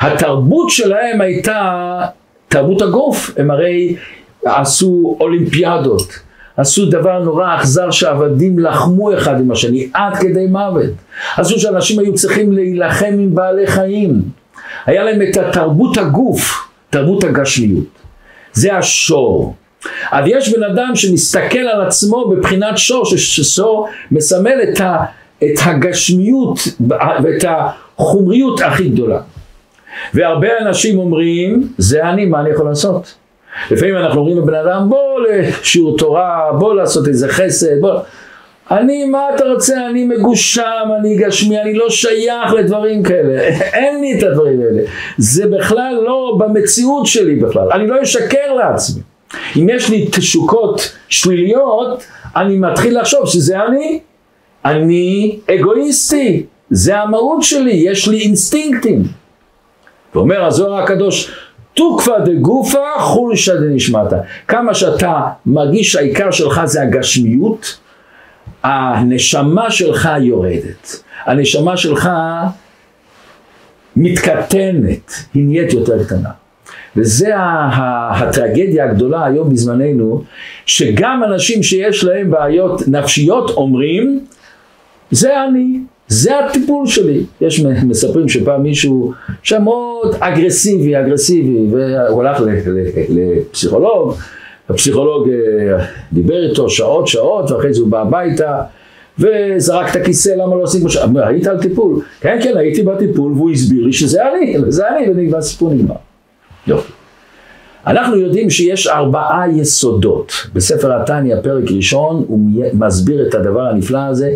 התרבות 0.00 0.70
שלהם 0.70 1.20
הייתה 1.20 2.00
תרבות 2.48 2.82
הגוף, 2.82 3.30
הם 3.36 3.50
הרי 3.50 3.96
עשו 4.44 5.16
אולימפיאדות, 5.20 6.18
עשו 6.56 6.86
דבר 6.90 7.18
נורא 7.18 7.56
אכזר 7.56 7.90
שעבדים 7.90 8.58
לחמו 8.58 9.14
אחד 9.14 9.40
עם 9.40 9.50
השני 9.50 9.88
עד 9.94 10.16
כדי 10.16 10.46
מוות. 10.46 10.90
עשו 11.36 11.58
שאנשים 11.58 11.98
היו 11.98 12.14
צריכים 12.14 12.52
להילחם 12.52 13.12
עם 13.12 13.34
בעלי 13.34 13.66
חיים. 13.66 14.22
היה 14.86 15.04
להם 15.04 15.22
את 15.22 15.36
התרבות 15.36 15.98
הגוף, 15.98 16.68
תרבות 16.90 17.24
הגשמיות. 17.24 17.86
זה 18.52 18.76
השור. 18.76 19.54
אז 20.10 20.24
יש 20.26 20.54
בן 20.54 20.62
אדם 20.62 20.90
שמסתכל 20.94 21.58
על 21.58 21.86
עצמו 21.86 22.28
בבחינת 22.28 22.78
שור, 22.78 23.04
ששור 23.04 23.88
מסמל 24.10 24.58
את, 24.62 24.80
ה, 24.80 25.04
את 25.44 25.58
הגשמיות 25.64 26.58
ואת 27.22 27.44
החומריות 27.48 28.60
הכי 28.60 28.88
גדולה. 28.88 29.20
והרבה 30.14 30.48
אנשים 30.60 30.98
אומרים, 30.98 31.68
זה 31.78 32.10
אני, 32.10 32.24
מה 32.24 32.40
אני 32.40 32.50
יכול 32.50 32.66
לעשות? 32.68 33.14
לפעמים 33.70 33.96
אנחנו 33.96 34.20
אומרים 34.20 34.38
לבן 34.38 34.54
אדם 34.54 34.88
בוא 34.88 35.20
לשיעור 35.20 35.98
תורה, 35.98 36.50
בוא 36.58 36.74
לעשות 36.74 37.08
איזה 37.08 37.28
חסד, 37.28 37.80
בוא... 37.80 38.00
אני, 38.70 39.04
מה 39.04 39.20
אתה 39.34 39.44
רוצה? 39.44 39.86
אני 39.90 40.04
מגושם, 40.04 40.88
אני 41.00 41.16
גשמי, 41.16 41.60
אני 41.60 41.74
לא 41.74 41.90
שייך 41.90 42.52
לדברים 42.52 43.02
כאלה. 43.02 43.40
אין 43.78 44.00
לי 44.00 44.18
את 44.18 44.22
הדברים 44.22 44.60
האלה. 44.60 44.82
זה 45.18 45.46
בכלל 45.46 46.00
לא 46.04 46.36
במציאות 46.38 47.06
שלי 47.06 47.36
בכלל. 47.36 47.72
אני 47.72 47.86
לא 47.86 48.02
אשקר 48.02 48.52
לעצמי. 48.56 49.02
אם 49.56 49.68
יש 49.68 49.90
לי 49.90 50.08
תשוקות 50.12 50.92
שליליות, 51.08 52.04
אני 52.36 52.56
מתחיל 52.56 53.00
לחשוב 53.00 53.26
שזה 53.26 53.64
אני. 53.64 54.00
אני 54.64 55.38
אגואיסטי. 55.54 56.46
זה 56.70 56.98
המהות 56.98 57.42
שלי, 57.42 57.72
יש 57.72 58.08
לי 58.08 58.20
אינסטינקטים. 58.20 59.02
ואומר 60.14 60.44
הזוהר 60.44 60.82
הקדוש, 60.82 61.32
תוקפא 61.76 62.18
דגופא 62.24 62.98
חולשא 62.98 63.54
דנשמטא. 63.54 64.16
כמה 64.48 64.74
שאתה 64.74 65.20
מרגיש 65.46 65.92
שהעיקר 65.92 66.30
שלך 66.30 66.60
זה 66.64 66.82
הגשמיות, 66.82 67.78
הנשמה 68.62 69.70
שלך 69.70 70.08
יורדת. 70.20 71.02
הנשמה 71.24 71.76
שלך 71.76 72.10
מתקטנת, 73.96 75.12
היא 75.34 75.44
נהיית 75.44 75.72
יותר 75.72 76.04
קטנה. 76.04 76.30
וזה 76.96 77.32
הטרגדיה 77.36 78.84
הגדולה 78.84 79.24
היום 79.24 79.50
בזמננו, 79.50 80.22
שגם 80.66 81.24
אנשים 81.24 81.62
שיש 81.62 82.04
להם 82.04 82.30
בעיות 82.30 82.88
נפשיות 82.88 83.50
אומרים, 83.50 84.24
זה 85.10 85.44
אני, 85.44 85.78
זה 86.08 86.38
הטיפול 86.38 86.86
שלי. 86.86 87.24
יש 87.40 87.60
מספרים 87.60 88.28
שפעם 88.28 88.62
מישהו 88.62 89.12
שם 89.42 89.62
מאוד 89.64 90.16
אגרסיבי, 90.20 90.96
אגרסיבי, 90.96 91.66
והוא 91.70 92.22
הלך 92.22 92.42
לפסיכולוג, 93.08 94.14
הפסיכולוג 94.68 95.28
אה, 95.28 95.84
דיבר 96.12 96.48
איתו 96.48 96.70
שעות 96.70 97.08
שעות, 97.08 97.50
ואחרי 97.50 97.74
זה 97.74 97.80
הוא 97.80 97.88
בא 97.88 98.00
הביתה, 98.00 98.62
וזרק 99.18 99.90
את 99.90 99.96
הכיסא, 99.96 100.28
למה 100.28 100.56
לא 100.56 100.62
עושים 100.62 100.88
ש... 100.88 100.96
היית 101.16 101.46
על 101.46 101.60
טיפול? 101.62 102.00
כן, 102.20 102.38
כן, 102.42 102.56
הייתי 102.56 102.82
בטיפול, 102.82 103.32
והוא 103.32 103.50
הסביר 103.50 103.84
לי 103.84 103.92
שזה 103.92 104.20
אני, 104.28 104.56
זה 104.68 104.88
אני, 104.88 105.32
והסיפור 105.32 105.70
נגמר. 105.70 105.94
יופי. 106.66 106.92
אנחנו 107.86 108.16
יודעים 108.16 108.50
שיש 108.50 108.86
ארבעה 108.86 109.44
יסודות. 109.56 110.32
בספר 110.54 111.00
התניא, 111.00 111.36
פרק 111.42 111.64
ראשון, 111.70 112.24
הוא 112.28 112.38
מסביר 112.72 113.28
את 113.28 113.34
הדבר 113.34 113.60
הנפלא 113.60 113.98
הזה. 113.98 114.34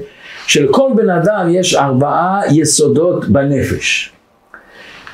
שלכל 0.50 0.90
בן 0.96 1.10
אדם 1.10 1.48
יש 1.50 1.74
ארבעה 1.74 2.40
יסודות 2.52 3.28
בנפש. 3.28 4.12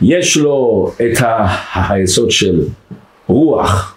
יש 0.02 0.36
לו 0.36 0.90
את 0.96 1.20
ה- 1.20 1.46
היסוד 1.88 2.30
של 2.30 2.60
רוח. 3.26 3.96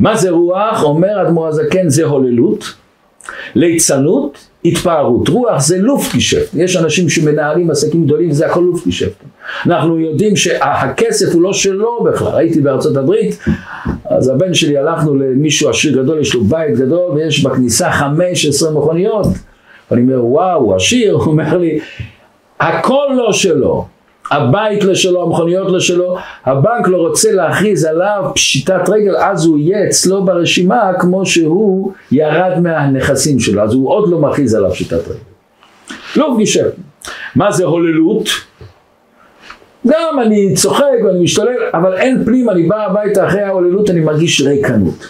מה 0.00 0.16
זה 0.16 0.30
רוח? 0.30 0.82
אומר 0.82 1.22
אדמו"ר 1.22 1.46
הזקן 1.48 1.88
זה 1.88 2.04
הוללות, 2.04 2.64
ליצנות, 3.54 4.38
התפארות. 4.64 5.28
רוח 5.28 5.60
זה 5.60 5.78
לופטישפט. 5.78 6.54
יש 6.54 6.76
אנשים 6.76 7.08
שמנהלים 7.08 7.70
עסקים 7.70 8.04
גדולים 8.04 8.30
וזה 8.30 8.46
הכל 8.46 8.60
לופטישפט. 8.60 9.22
אנחנו 9.66 10.00
יודעים 10.00 10.36
שהכסף 10.36 11.34
הוא 11.34 11.42
לא 11.42 11.52
שלו 11.52 12.04
בכלל. 12.04 12.36
הייתי 12.38 12.60
בארצות 12.60 12.96
הברית, 12.96 13.38
אז 14.04 14.28
הבן 14.28 14.54
שלי 14.54 14.78
הלכנו 14.78 15.14
למישהו 15.14 15.70
עשיר 15.70 16.02
גדול, 16.02 16.20
יש 16.20 16.34
לו 16.34 16.44
בית 16.44 16.76
גדול 16.76 17.10
ויש 17.14 17.44
בכניסה 17.44 17.90
15 17.92 18.70
מכוניות. 18.70 19.26
ואני 19.90 20.02
אומר, 20.02 20.24
וואו, 20.24 20.74
עשיר, 20.76 21.14
הוא 21.14 21.26
אומר 21.26 21.58
לי, 21.58 21.80
הכל 22.60 23.06
לא 23.16 23.32
שלו. 23.32 23.86
הבית 24.30 24.84
לא 24.84 24.94
שלו, 24.94 25.22
המכוניות 25.22 25.72
לא 25.72 25.80
שלו, 25.80 26.16
הבנק 26.44 26.88
לא 26.88 26.96
רוצה 26.96 27.32
להכריז 27.32 27.84
עליו 27.84 28.30
פשיטת 28.34 28.88
רגל, 28.88 29.16
אז 29.16 29.46
הוא 29.46 29.58
יהיה 29.58 29.86
אצלו 29.88 30.24
ברשימה 30.24 30.92
כמו 31.00 31.26
שהוא 31.26 31.92
ירד 32.12 32.60
מהנכסים 32.62 33.40
שלו, 33.40 33.62
אז 33.62 33.72
הוא 33.72 33.90
עוד 33.90 34.10
לא 34.10 34.18
מכריז 34.18 34.54
עליו 34.54 34.70
פשיטת 34.70 35.08
רגל. 35.08 35.18
לא 36.16 36.32
פגישה. 36.34 36.62
מה 37.36 37.52
זה 37.52 37.64
הוללות? 37.64 38.28
גם 39.86 40.20
אני 40.22 40.54
צוחק 40.54 40.84
ואני 41.04 41.24
משתולל, 41.24 41.56
אבל 41.74 41.96
אין 41.96 42.24
פנים, 42.24 42.50
אני 42.50 42.62
בא 42.62 42.86
הביתה 42.86 43.26
אחרי 43.26 43.42
ההוללות, 43.42 43.90
אני 43.90 44.00
מרגיש 44.00 44.40
ריקנות. 44.40 45.08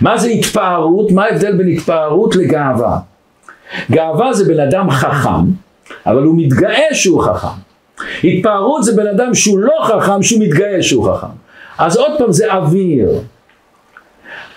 מה 0.00 0.18
זה 0.18 0.28
התפארות? 0.28 1.10
מה 1.12 1.24
ההבדל 1.24 1.52
בין 1.52 1.68
התפארות 1.68 2.36
לגאווה? 2.36 2.98
גאווה 3.90 4.32
זה 4.32 4.44
בן 4.44 4.60
אדם 4.60 4.90
חכם, 4.90 5.44
אבל 6.06 6.22
הוא 6.22 6.34
מתגאה 6.38 6.94
שהוא 6.94 7.22
חכם. 7.22 7.58
התפארות 8.24 8.84
זה 8.84 8.96
בן 8.96 9.06
אדם 9.06 9.34
שהוא 9.34 9.58
לא 9.58 9.74
חכם, 9.82 10.22
שהוא 10.22 10.42
מתגאה 10.42 10.82
שהוא 10.82 11.12
חכם. 11.12 11.26
אז 11.78 11.96
עוד 11.96 12.18
פעם 12.18 12.32
זה 12.32 12.54
אוויר. 12.54 13.08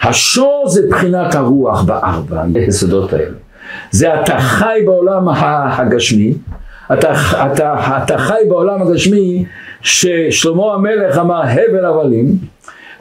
השור 0.01 0.63
זה 0.67 0.81
בחינת 0.89 1.35
הרוח 1.35 1.83
בארבע, 1.83 2.43
היסודות 2.55 3.13
האלה. 3.13 3.35
זה 3.91 4.21
אתה 4.21 4.39
חי 4.39 4.79
בעולם 4.85 5.29
הגשמי, 5.29 6.33
אתה, 6.93 7.13
אתה, 7.45 7.97
אתה 8.03 8.17
חי 8.17 8.41
בעולם 8.49 8.81
הגשמי 8.81 9.45
ששלמה 9.81 10.73
המלך 10.73 11.17
אמר 11.17 11.41
הבל 11.41 11.85
הבלים, 11.85 12.37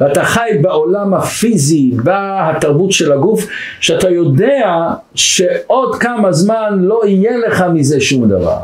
ואתה 0.00 0.24
חי 0.24 0.50
בעולם 0.60 1.14
הפיזי, 1.14 1.90
בתרבות 2.04 2.92
של 2.92 3.12
הגוף, 3.12 3.46
שאתה 3.80 4.10
יודע 4.10 4.88
שעוד 5.14 5.96
כמה 5.96 6.32
זמן 6.32 6.78
לא 6.78 7.00
יהיה 7.06 7.38
לך 7.38 7.64
מזה 7.72 8.00
שום 8.00 8.28
דבר. 8.28 8.58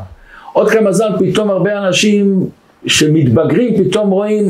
עוד 0.53 0.71
כמה 0.71 0.93
זמן 0.93 1.09
פתאום 1.19 1.51
הרבה 1.51 1.79
אנשים 1.79 2.49
שמתבגרים 2.87 3.85
פתאום 3.85 4.11
רואים 4.11 4.49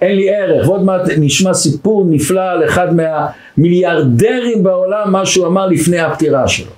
אין 0.00 0.16
לי 0.16 0.34
ערך, 0.34 0.68
ועוד 0.68 0.84
מעט 0.84 1.00
נשמע 1.18 1.54
סיפור 1.54 2.06
נפלא 2.08 2.50
על 2.50 2.64
אחד 2.64 2.88
מהמיליארדרים 2.96 4.62
בעולם, 4.62 5.12
מה 5.12 5.26
שהוא 5.26 5.46
אמר 5.46 5.66
לפני 5.66 6.00
הפטירה 6.00 6.48
שלו. 6.48 6.72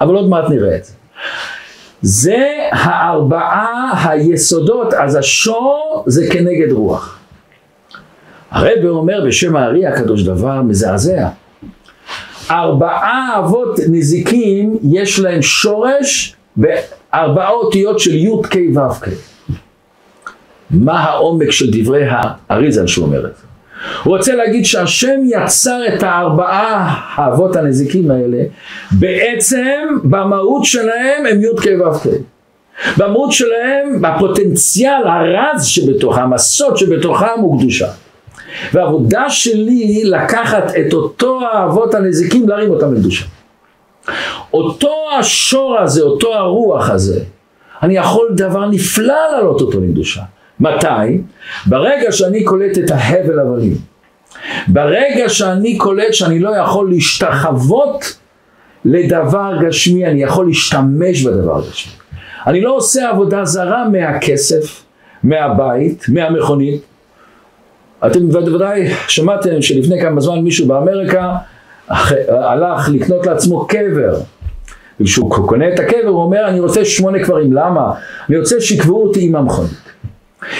אבל 0.00 0.14
עוד 0.14 0.28
מעט 0.28 0.50
נראה 0.50 0.76
את 0.76 0.84
זה. 0.84 0.92
זה 2.02 2.46
הארבעה 2.72 3.92
היסודות, 4.04 4.94
אז 4.94 5.16
השור 5.16 6.04
זה 6.06 6.26
כנגד 6.32 6.72
רוח. 6.72 7.19
הרב 8.50 8.84
אומר 8.84 9.24
בשם 9.26 9.56
הארי 9.56 9.86
הקדוש 9.86 10.22
דבר 10.22 10.62
מזעזע. 10.62 11.28
ארבעה 12.50 13.38
אבות 13.38 13.80
נזיקים 13.88 14.78
יש 14.82 15.20
להם 15.20 15.42
שורש 15.42 16.36
בארבעה 16.56 17.50
אותיות 17.50 18.00
של 18.00 18.14
י' 18.14 18.42
כ'. 18.50 18.56
מה 20.70 21.00
העומק 21.00 21.50
של 21.50 21.66
דברי 21.72 22.04
האריזל 22.10 22.86
שהוא 22.86 23.06
אומר 23.06 23.26
את 23.26 23.36
זה? 23.36 23.42
הוא 24.04 24.16
רוצה 24.16 24.34
להגיד 24.34 24.64
שהשם 24.64 25.20
יצר 25.24 25.80
את 25.94 26.02
הארבעה 26.02 27.00
האבות 27.14 27.56
הנזיקים 27.56 28.10
האלה, 28.10 28.42
בעצם 28.92 29.98
במהות 30.04 30.64
שלהם 30.64 31.26
הם 31.30 31.40
י' 31.42 31.56
כ' 31.60 31.66
ו'. 31.66 32.08
במהות 32.96 33.32
שלהם, 33.32 34.02
בפוטנציאל 34.02 35.06
הרז 35.06 35.64
שבתוכם, 35.64 36.32
הסוד 36.32 36.76
שבתוכם 36.76 37.40
הוא 37.40 37.60
קדושה. 37.60 37.88
והעבודה 38.72 39.30
שלי 39.30 40.02
לקחת 40.04 40.72
את 40.80 40.92
אותו 40.92 41.40
האבות 41.52 41.94
הנזיקים 41.94 42.48
להרים 42.48 42.70
אותם 42.70 42.94
לקדושה. 42.94 43.24
אותו 44.52 44.94
השור 45.18 45.78
הזה, 45.78 46.02
אותו 46.02 46.34
הרוח 46.34 46.90
הזה, 46.90 47.20
אני 47.82 47.96
יכול 47.96 48.28
דבר 48.36 48.66
נפלא 48.66 49.14
להעלות 49.32 49.60
אותו 49.60 49.80
לקדושה. 49.80 50.22
מתי? 50.60 51.20
ברגע 51.66 52.12
שאני 52.12 52.44
קולט 52.44 52.78
את 52.78 52.90
ההבל 52.90 53.38
הבלים. 53.38 53.76
ברגע 54.68 55.28
שאני 55.28 55.78
קולט 55.78 56.14
שאני 56.14 56.38
לא 56.38 56.56
יכול 56.56 56.90
להשתחוות 56.90 58.16
לדבר 58.84 59.52
גשמי, 59.60 60.06
אני 60.06 60.22
יכול 60.22 60.46
להשתמש 60.46 61.22
בדבר 61.22 61.58
הגשמי. 61.58 61.92
אני 62.46 62.60
לא 62.60 62.76
עושה 62.76 63.08
עבודה 63.08 63.44
זרה 63.44 63.88
מהכסף, 63.88 64.82
מהבית, 65.22 66.04
מהמכונית. 66.08 66.82
אתם 68.06 68.28
בוודאי 68.28 68.88
שמעתם 69.08 69.62
שלפני 69.62 70.00
כמה 70.00 70.20
זמן 70.20 70.38
מישהו 70.38 70.66
באמריקה 70.66 71.36
הלך 72.28 72.88
לקנות 72.88 73.26
לעצמו 73.26 73.66
קבר. 73.66 74.20
וכשהוא 75.00 75.30
קונה 75.30 75.68
את 75.74 75.78
הקבר 75.78 76.08
הוא 76.08 76.22
אומר 76.22 76.48
אני 76.48 76.60
רוצה 76.60 76.84
שמונה 76.84 77.24
קברים, 77.24 77.52
למה? 77.52 77.92
אני 78.28 78.38
רוצה 78.38 78.60
שיקבעו 78.60 79.02
אותי 79.02 79.24
עם 79.24 79.36
המכונית. 79.36 79.90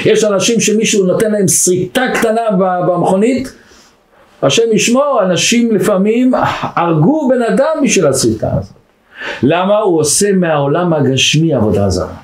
יש 0.05 0.25
אנשים 0.25 0.61
שמישהו 0.61 1.07
נותן 1.07 1.33
להם 1.33 1.49
שריטה 1.49 2.03
קטנה 2.15 2.41
במכונית, 2.59 3.53
השם 4.43 4.63
ישמור, 4.73 5.21
אנשים 5.23 5.75
לפעמים 5.75 6.33
הרגו 6.63 7.29
בן 7.29 7.43
אדם 7.43 7.85
בשביל 7.85 8.07
השריטה 8.07 8.51
הזאת. 8.59 8.73
למה? 9.43 9.79
הוא 9.79 10.01
עושה 10.01 10.33
מהעולם 10.33 10.93
הגשמי 10.93 11.55
עבודה 11.55 11.89
זרה. 11.91 12.15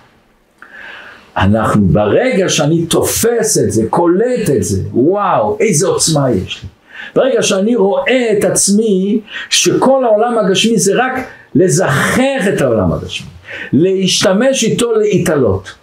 אנחנו, 1.37 1.87
ברגע 1.87 2.49
שאני 2.49 2.87
תופס 2.87 3.59
את 3.59 3.73
זה, 3.73 3.83
קולט 3.91 4.51
את 4.57 4.63
זה, 4.63 4.83
וואו, 4.93 5.57
איזה 5.61 5.87
עוצמה 5.87 6.31
יש 6.31 6.63
לי. 6.63 6.69
ברגע 7.15 7.43
שאני 7.43 7.77
רואה 7.77 8.33
את 8.39 8.45
עצמי, 8.45 9.21
שכל 9.51 10.05
העולם 10.05 10.39
הגשמי 10.39 10.79
זה 10.79 10.93
רק 10.95 11.13
לזכח 11.55 12.49
את 12.55 12.61
העולם 12.61 12.93
הגשמי, 12.93 13.27
להשתמש 13.73 14.65
איתו 14.65 14.93
להתעלות. 14.93 15.75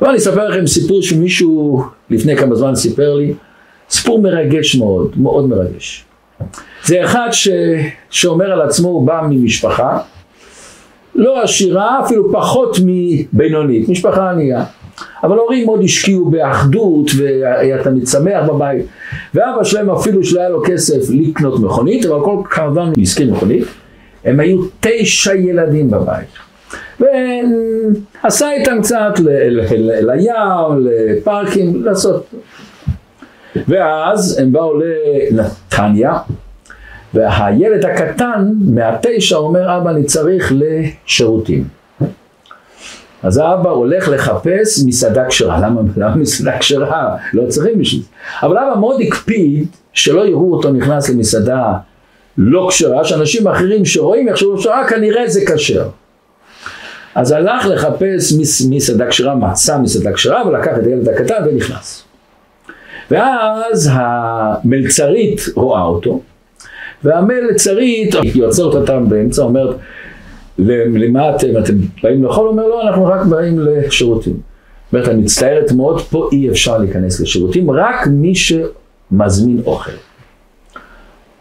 בואו 0.00 0.10
אני 0.10 0.18
אספר 0.18 0.48
לכם 0.48 0.66
סיפור 0.66 1.02
שמישהו 1.02 1.82
לפני 2.10 2.36
כמה 2.36 2.54
זמן 2.54 2.74
סיפר 2.74 3.14
לי, 3.14 3.34
סיפור 3.90 4.22
מרגש 4.22 4.76
מאוד, 4.76 5.12
מאוד 5.16 5.48
מרגש. 5.48 6.04
זה 6.84 7.04
אחד 7.04 7.28
ש... 7.32 7.48
שאומר 8.10 8.52
על 8.52 8.62
עצמו, 8.62 8.88
הוא 8.88 9.06
בא 9.06 9.20
ממשפחה, 9.30 9.98
לא 11.14 11.42
עשירה, 11.42 12.00
אפילו 12.04 12.32
פחות 12.32 12.78
מבינונית, 12.84 13.88
משפחה 13.88 14.30
ענייה. 14.30 14.64
אבל 15.22 15.38
ההורים 15.38 15.66
מאוד 15.66 15.80
השקיעו 15.84 16.30
באחדות 16.30 17.10
והיה 17.16 17.82
תמיד 17.82 18.06
שמח 18.06 18.48
בבית 18.48 18.86
ואבא 19.34 19.64
שלהם 19.64 19.90
אפילו 19.90 20.24
שלא 20.24 20.40
היה 20.40 20.48
לו 20.48 20.62
כסף 20.66 21.10
לקנות 21.10 21.60
מכונית 21.60 22.06
אבל 22.06 22.24
כל 22.24 22.36
כמובן 22.44 22.92
הוא 22.96 23.26
מכונית 23.32 23.64
הם 24.24 24.40
היו 24.40 24.62
תשע 24.80 25.34
ילדים 25.34 25.90
בבית 25.90 26.28
ועשה 27.00 28.52
איתם 28.52 28.82
קצת 28.82 29.12
לים, 30.02 30.84
לפארקים, 30.84 31.84
לעשות. 31.84 32.26
ואז 33.68 34.38
הם 34.38 34.52
באו 34.52 34.72
לנתניה, 35.30 36.18
והילד 37.14 37.84
הקטן 37.84 38.52
מהתשע 38.60 39.36
אומר, 39.36 39.76
אבא, 39.76 39.90
אני 39.90 40.04
צריך 40.04 40.52
לשירותים. 40.56 41.64
אז 43.22 43.36
האבא 43.38 43.70
הולך 43.70 44.08
לחפש 44.08 44.82
מסעדה 44.86 45.24
כשרה. 45.28 45.60
למה, 45.60 45.80
למה 45.96 46.16
מסעדה 46.16 46.58
כשרה? 46.58 47.16
לא 47.32 47.46
צריכים 47.48 47.78
בשביל 47.78 48.02
זה. 48.02 48.08
אבל 48.42 48.58
אבא 48.58 48.80
מאוד 48.80 49.00
הקפיד 49.06 49.66
שלא 49.92 50.26
יראו 50.26 50.54
אותו 50.54 50.72
נכנס 50.72 51.08
למסעדה 51.08 51.72
לא 52.38 52.66
כשרה, 52.70 53.04
שאנשים 53.04 53.48
אחרים 53.48 53.84
שרואים 53.84 54.28
יחשבו 54.28 54.58
שרה 54.58 54.88
כנראה 54.88 55.28
זה 55.28 55.40
כשר. 55.46 55.88
אז 57.14 57.32
הלך 57.32 57.66
לחפש 57.66 58.32
מסעדה 58.70 59.06
כשרה, 59.06 59.34
מצא 59.34 59.78
מסעדה 59.78 60.12
כשרה 60.12 60.48
ולקח 60.48 60.72
את 60.78 60.86
הילד 60.86 61.08
הקטן 61.08 61.42
ונכנס. 61.46 62.04
ואז 63.10 63.90
המלצרית 63.92 65.40
רואה 65.54 65.82
אותו, 65.82 66.20
והמלצרית 67.04 68.14
היא 68.14 68.44
עוצרת 68.44 68.74
אותם 68.74 69.08
באמצע, 69.08 69.42
אומרת, 69.42 69.76
למה 70.58 71.36
אתם, 71.36 71.48
אתם 71.58 71.74
באים 72.02 72.24
לאכול? 72.24 72.48
אומר, 72.48 72.68
לא, 72.68 72.82
אנחנו 72.82 73.06
רק 73.06 73.26
באים 73.26 73.58
לשירותים. 73.58 74.40
אומרת, 74.92 75.08
אני 75.08 75.22
מצטערת 75.22 75.72
מאוד, 75.72 76.00
פה 76.00 76.28
אי 76.32 76.50
אפשר 76.50 76.78
להיכנס 76.78 77.20
לשירותים, 77.20 77.70
רק 77.70 78.06
מי 78.06 78.32
שמזמין 78.34 79.62
אוכל. 79.66 79.92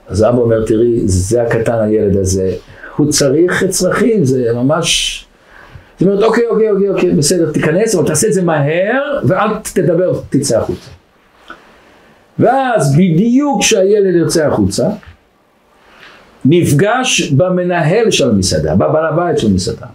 אז 0.08 0.24
אבא 0.24 0.38
אומר, 0.38 0.66
תראי, 0.66 1.02
זה 1.06 1.44
הקטן 1.44 1.80
הילד 1.80 2.18
הזה, 2.18 2.52
הוא 2.96 3.12
צריך 3.12 3.64
צרכים, 3.70 4.26
זה 4.26 4.54
ממש 4.56 5.20
זאת 6.00 6.08
אומרת, 6.08 6.24
אוקיי, 6.24 6.48
אוקיי, 6.48 6.70
אוקיי, 6.70 6.90
אוקיי, 6.90 7.12
בסדר, 7.12 7.52
תיכנס, 7.52 7.96
אבל 7.96 8.08
תעשה 8.08 8.28
את 8.28 8.34
זה 8.34 8.42
מהר, 8.44 9.20
ואל 9.24 9.50
תדבר, 9.74 10.20
תצא 10.30 10.58
החוצה. 10.58 10.90
ואז 12.40 12.94
בדיוק 12.94 13.62
כשהילד 13.62 14.16
יוצא 14.16 14.46
החוצה, 14.48 14.90
נפגש 16.46 17.32
במנהל 17.32 18.12
של 18.12 18.30
המסעדה, 18.30 18.76
בבעל 18.76 19.06
הבית 19.06 19.38
של 19.38 19.48
המסעדה. 19.48 19.86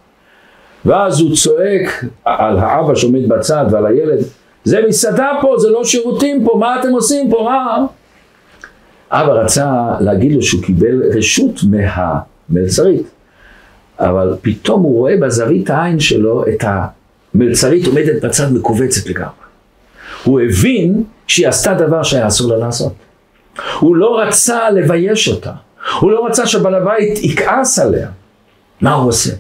ואז 0.84 1.20
הוא 1.20 1.36
צועק 1.36 2.04
על 2.24 2.58
האבא 2.58 2.94
שעומד 2.94 3.28
בצד 3.28 3.66
ועל 3.70 3.86
הילד, 3.86 4.18
זה 4.64 4.80
מסעדה 4.88 5.30
פה, 5.40 5.54
זה 5.58 5.70
לא 5.70 5.84
שירותים 5.84 6.44
פה, 6.44 6.56
מה 6.60 6.80
אתם 6.80 6.90
עושים 6.90 7.30
פה, 7.30 7.42
מה? 7.44 7.86
אבא 9.10 9.32
רצה 9.32 9.70
להגיד 10.00 10.32
לו 10.32 10.42
שהוא 10.42 10.62
קיבל 10.62 11.02
רשות 11.16 11.60
מהמלצרית. 11.62 13.06
אבל 14.00 14.36
פתאום 14.42 14.82
הוא 14.82 14.98
רואה 14.98 15.16
בזווית 15.16 15.70
העין 15.70 16.00
שלו 16.00 16.44
את 16.48 16.64
המלצרית 17.34 17.86
עומדת 17.86 18.24
בצד 18.24 18.52
מכווצת 18.52 19.10
לגמרי. 19.10 19.30
הוא 20.24 20.40
הבין 20.40 21.02
שהיא 21.26 21.48
עשתה 21.48 21.74
דבר 21.74 22.02
שהיה 22.02 22.26
אסור 22.26 22.50
לה 22.52 22.56
לעשות. 22.56 22.92
הוא 23.80 23.96
לא 23.96 24.20
רצה 24.20 24.70
לבייש 24.70 25.28
אותה. 25.28 25.52
הוא 26.00 26.10
לא 26.10 26.26
רצה 26.26 26.46
שבעל 26.46 26.74
הבית 26.74 27.24
יכעס 27.24 27.78
עליה. 27.78 28.08
מה 28.80 28.94
הוא 28.94 29.08
עושה? 29.08 29.30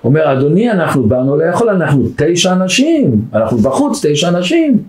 הוא 0.00 0.10
אומר, 0.10 0.32
אדוני, 0.32 0.70
אנחנו 0.70 1.02
באנו 1.02 1.36
לאכול, 1.36 1.68
אנחנו 1.68 2.08
תשע 2.16 2.52
אנשים, 2.52 3.24
אנחנו 3.34 3.58
בחוץ 3.58 4.06
תשע 4.06 4.28
אנשים. 4.28 4.82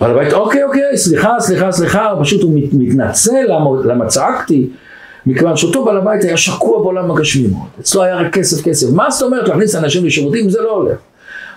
בעל 0.00 0.10
הבית, 0.10 0.32
אוקיי, 0.32 0.64
אוקיי, 0.64 0.96
סליחה, 0.96 1.36
סליחה, 1.38 1.72
סליחה, 1.72 2.12
פשוט 2.20 2.42
הוא 2.42 2.60
מתנצל 2.72 3.44
למה, 3.48 3.70
למה 3.84 4.06
צעקתי, 4.06 4.68
מכיוון 5.26 5.56
שאותו 5.56 5.84
בעל 5.84 5.96
הבית 5.96 6.24
היה 6.24 6.36
שקוע 6.36 6.82
בעולם 6.82 7.10
הגשמי 7.10 7.48
מאוד. 7.48 7.68
אצלו 7.80 8.02
היה 8.02 8.16
רק 8.16 8.32
כסף 8.32 8.64
כסף. 8.64 8.86
מה 8.92 9.10
זאת 9.10 9.22
אומרת 9.22 9.48
להכניס 9.48 9.74
אנשים 9.74 10.04
לשירותים? 10.04 10.50
זה 10.50 10.60
לא 10.60 10.70
הולך. 10.70 10.96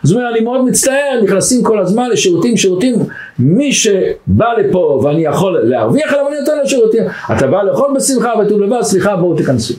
אז 0.04 0.12
הוא 0.12 0.20
אומר, 0.20 0.32
אני 0.32 0.40
מאוד 0.40 0.66
מצטער, 0.66 1.22
נכנסים 1.24 1.64
כל 1.64 1.80
הזמן 1.80 2.10
לשירותים, 2.10 2.58
שירותים, 2.58 2.96
מי 3.40 3.74
שבא 3.74 4.54
לפה 4.58 5.02
ואני 5.04 5.26
יכול 5.26 5.60
להרוויח 5.60 6.14
עליו, 6.14 6.28
אני 6.28 6.40
נותן 6.40 6.58
לו 6.58 6.68
שירותים. 6.68 7.04
אתה 7.38 7.48
בא 7.48 7.64
לאכול 7.64 7.94
בשמחה 7.96 8.34
וטוב 8.40 8.62
לבד, 8.62 8.82
סליחה, 8.82 9.16
בואו 9.16 9.38
תיכנסו. 9.38 9.74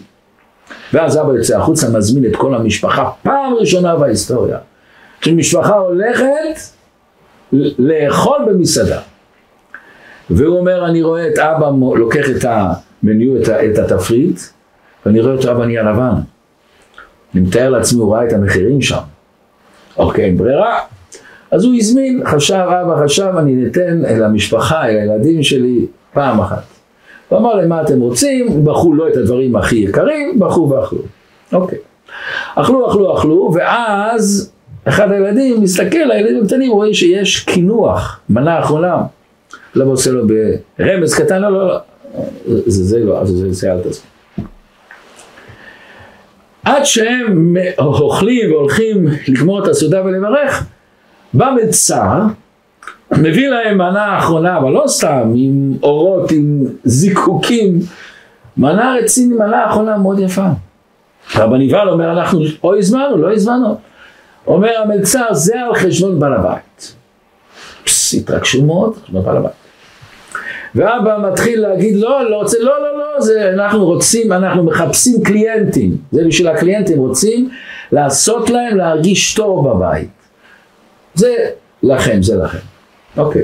ואז 0.92 1.21
אבא 1.21 1.33
יוצא 1.33 1.59
החוצה, 1.59 1.88
מזמין 1.90 2.31
את 2.31 2.37
כל 2.37 2.55
המשפחה, 2.55 3.11
פעם 3.23 3.55
ראשונה 3.55 3.97
בהיסטוריה, 3.97 4.59
שמשפחה 5.21 5.75
הולכת 5.75 6.61
לאכול 7.79 8.38
במסעדה. 8.49 9.01
והוא 10.31 10.59
אומר, 10.59 10.87
אני 10.87 11.03
רואה 11.03 11.29
את 11.29 11.38
אבא 11.38 11.71
לוקח 11.97 12.31
את 12.37 12.44
ה... 12.44 12.73
מניו 13.03 13.37
את, 13.37 13.49
את 13.49 13.79
התפריט, 13.79 14.40
ואני 15.07 15.21
רואה 15.21 15.35
אותו 15.35 15.51
אבא 15.51 15.64
נהיה 15.64 15.83
לבן. 15.83 16.12
אני 17.35 17.42
מתאר 17.42 17.71
לעצמי, 17.71 18.01
הוא 18.01 18.14
ראה 18.14 18.27
את 18.27 18.33
המחירים 18.33 18.83
שם. 18.83 18.99
אוקיי, 19.97 20.33
ברירה. 20.33 20.81
אז 21.50 21.64
הוא 21.64 21.74
הזמין, 21.74 22.22
חשב, 22.26 22.54
אבא 22.54 23.04
חשב, 23.04 23.32
אני 23.38 23.54
ניתן 23.54 23.98
למשפחה, 23.98 24.88
אל 24.88 24.96
הילדים 24.98 25.42
שלי, 25.42 25.87
פעם 26.12 26.40
אחת. 26.40 26.62
הוא 27.28 27.38
אמר 27.38 27.54
להם 27.54 27.68
מה 27.68 27.82
אתם 27.82 28.00
רוצים, 28.00 28.64
בחרו 28.64 28.94
לא 28.94 29.08
את 29.08 29.16
הדברים 29.16 29.56
הכי 29.56 29.76
יקרים, 29.76 30.38
בחרו 30.38 30.70
ואכלו. 30.70 30.98
אוקיי. 31.52 31.78
אכלו, 32.54 32.90
אכלו, 32.90 33.18
אכלו, 33.18 33.50
ואז 33.54 34.52
אחד 34.84 35.12
הילדים 35.12 35.62
מסתכל, 35.62 36.11
הילדים 36.11 36.44
הקטנים 36.44 36.72
רואים 36.72 36.94
שיש 36.94 37.44
קינוח, 37.44 38.20
מנה 38.28 38.61
אחרונה. 38.61 39.02
לא 39.74 39.84
עושה 39.84 40.11
לו 40.11 40.26
ברמז 40.78 41.14
קטן, 41.14 41.42
לא, 41.42 41.52
לא, 41.52 41.68
לא. 41.68 41.78
זה 42.66 42.84
זה 42.84 42.98
לא, 42.98 43.24
זה 43.24 43.52
זה 43.52 43.72
אל 43.72 43.80
תעשו. 43.80 44.02
עד 46.64 46.84
שהם 46.84 47.56
אוכלים 47.78 48.52
והולכים 48.52 49.06
לגמור 49.28 49.62
את 49.62 49.68
הסעודה 49.68 50.04
ולברך, 50.04 50.66
בא 51.35 51.51
מצר, 51.62 52.23
מביא 53.12 53.49
להם 53.49 53.79
מנה 53.79 54.19
אחרונה, 54.19 54.59
אבל 54.59 54.71
לא 54.71 54.85
סתם, 54.87 55.33
עם 55.35 55.73
אורות, 55.83 56.31
עם 56.31 56.64
זיקוקים, 56.85 57.79
מנה 58.57 58.95
רצינית, 59.03 59.38
מנה 59.38 59.71
אחרונה 59.71 59.99
מאוד 59.99 60.19
יפה. 60.19 60.47
רבן 61.37 61.61
יבל 61.61 61.88
אומר, 61.88 62.12
אנחנו 62.12 62.41
או 62.64 62.77
הזמנו, 62.77 63.17
לא 63.17 63.33
הזמנו. 63.33 63.79
אומר 64.47 64.71
המלצר, 64.85 65.35
זה 65.35 65.61
על 65.61 65.75
חשבון 65.75 66.21
בעל 66.21 66.35
הבית. 66.35 66.95
פס, 67.85 68.14
התרגשו 68.14 68.64
מאוד, 68.64 68.97
חשבון 68.97 69.25
בעל 69.25 69.37
הבית. 69.37 69.53
ואבא 70.75 71.31
מתחיל 71.31 71.61
להגיד, 71.61 71.97
לא, 71.97 72.31
לא 72.31 72.37
רוצה, 72.37 72.57
לא, 72.61 72.83
לא, 72.83 72.99
לא, 72.99 73.21
זה, 73.21 73.51
אנחנו 73.55 73.87
רוצים, 73.87 74.33
אנחנו 74.33 74.62
מחפשים 74.62 75.23
קליינטים. 75.23 75.97
זה 76.12 76.23
בשביל 76.27 76.49
הקליינטים, 76.49 76.99
רוצים 76.99 77.49
לעשות 77.93 78.51
להם 78.51 78.77
להרגיש 78.77 79.35
טוב 79.35 79.71
בבית. 79.71 80.17
זה 81.18 81.35
לכם, 81.83 82.22
זה 82.22 82.37
לכם. 82.37 82.59
אוקיי. 83.16 83.42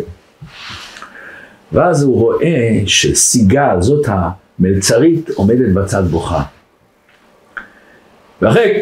ואז 1.73 2.03
הוא 2.03 2.21
רואה 2.21 2.81
שסיגל, 2.87 3.77
זאת 3.81 4.07
המלצרית, 4.09 5.31
עומדת 5.31 5.75
בצד 5.75 6.05
בוכה. 6.05 6.43
ואחרי 8.43 8.81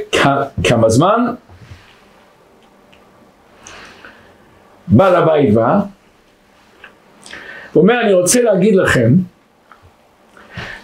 כמה 0.64 0.88
זמן, 0.88 1.34
בעל 4.88 5.16
הבית 5.16 5.54
בא, 5.54 5.80
הוא 7.72 7.82
אומר, 7.82 8.00
אני 8.00 8.12
רוצה 8.12 8.42
להגיד 8.42 8.74
לכם, 8.76 9.12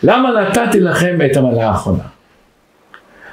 למה 0.02 0.30
נתתי 0.40 0.80
לכם 0.80 1.18
את 1.30 1.36
המנה 1.36 1.68
האחרונה? 1.68 2.04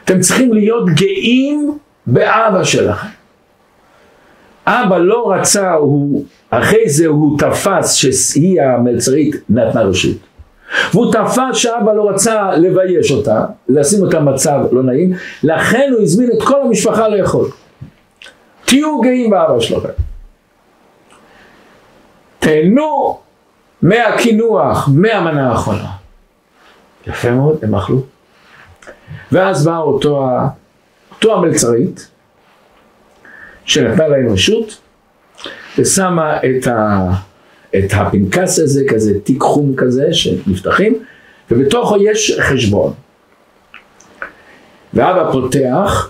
אתם 0.03 0.19
צריכים 0.19 0.53
להיות 0.53 0.89
גאים 0.89 1.77
באבא 2.07 2.63
שלכם. 2.63 3.07
אבא 4.65 4.97
לא 4.97 5.32
רצה, 5.32 5.73
הוא, 5.73 6.25
אחרי 6.49 6.89
זה 6.89 7.08
הוא 7.08 7.39
תפס 7.39 7.93
שהיא 7.93 8.62
המלצרית 8.62 9.36
נתנה 9.49 9.82
רשות. 9.82 10.17
והוא 10.91 11.13
תפס 11.13 11.56
שאבא 11.58 11.93
לא 11.93 12.10
רצה 12.10 12.51
לבייש 12.51 13.12
אותה, 13.12 13.45
לשים 13.69 14.04
אותה 14.04 14.19
במצב 14.19 14.60
לא 14.71 14.84
נעים, 14.84 15.13
לכן 15.43 15.89
הוא 15.93 16.01
הזמין 16.01 16.30
את 16.32 16.43
כל 16.43 16.62
המשפחה 16.62 17.08
לאכול. 17.08 17.49
תהיו 18.65 19.01
גאים 19.01 19.30
באבא 19.30 19.60
שלכם. 19.60 19.89
תהנו 22.39 23.19
מהקינוח, 23.82 24.89
מהמנה 24.93 25.51
האחרונה. 25.51 25.91
יפה 27.08 27.32
מאוד, 27.32 27.60
הם 27.62 27.75
אכלו. 27.75 28.01
ואז 29.32 29.65
בא 29.65 29.78
אותו, 29.78 30.30
אותו 31.12 31.34
המלצרית, 31.34 32.08
שנתנה 33.65 34.08
להם 34.08 34.30
רשות, 34.30 34.82
ושמה 35.78 36.38
את, 36.38 36.67
ה, 36.67 37.10
את 37.75 37.93
הפנקס 37.93 38.60
הזה, 38.60 38.84
כזה 38.88 39.19
תיק 39.19 39.41
חום 39.41 39.73
כזה, 39.78 40.13
שנפתחים, 40.13 41.04
ובתוכו 41.51 41.97
יש 42.04 42.39
חשבון. 42.39 42.93
ואבא 44.93 45.32
פותח 45.32 46.10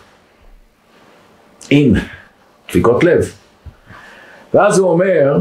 עם 1.70 1.94
דפיקות 2.70 3.04
לב. 3.04 3.32
ואז 4.54 4.78
הוא 4.78 4.90
אומר, 4.90 5.40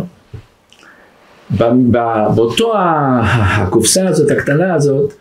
באותו 1.51 2.73
הקופסה 2.77 4.09
הזאת, 4.09 4.31
הקטנה 4.31 4.75
הזאת, 4.75 5.13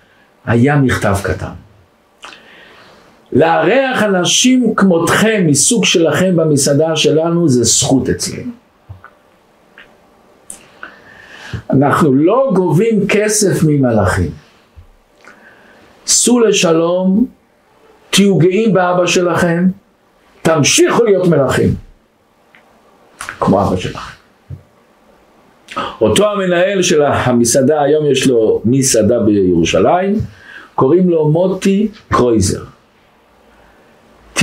היה 0.46 0.76
מכתב 0.76 1.16
קטן. 1.24 1.52
לארח 3.36 4.04
אנשים 4.04 4.76
כמותכם, 4.76 5.44
מסוג 5.48 5.86
שלכם 5.86 6.36
במסעדה 6.36 6.96
שלנו, 6.96 7.50
זה 7.50 7.64
זכות 7.64 8.10
אצלנו. 8.10 8.52
אנחנו 11.70 12.14
לא 12.14 12.52
גובים 12.56 13.08
כסף 13.08 13.64
ממלאכים. 13.64 14.32
סעו 16.08 16.40
לשלום, 16.40 17.26
תהיו 18.10 18.38
גאים 18.38 18.74
באבא 18.74 19.06
שלכם, 19.06 19.68
תמשיכו 20.42 21.04
להיות 21.04 21.28
מלכים, 21.28 21.76
כמו 23.40 23.62
אבא 23.62 23.78
שלכם. 23.78 24.14
אותו 26.02 26.32
המנהל 26.32 26.82
של 26.82 27.02
המסעדה, 27.02 27.82
היום 27.82 28.06
יש 28.06 28.28
לו 28.28 28.62
מסעדה 28.66 29.20
בירושלים, 29.20 30.16
קוראים 30.76 31.10
לו 31.10 31.30
מוטי 31.30 31.88
קרויזר. 32.10 32.73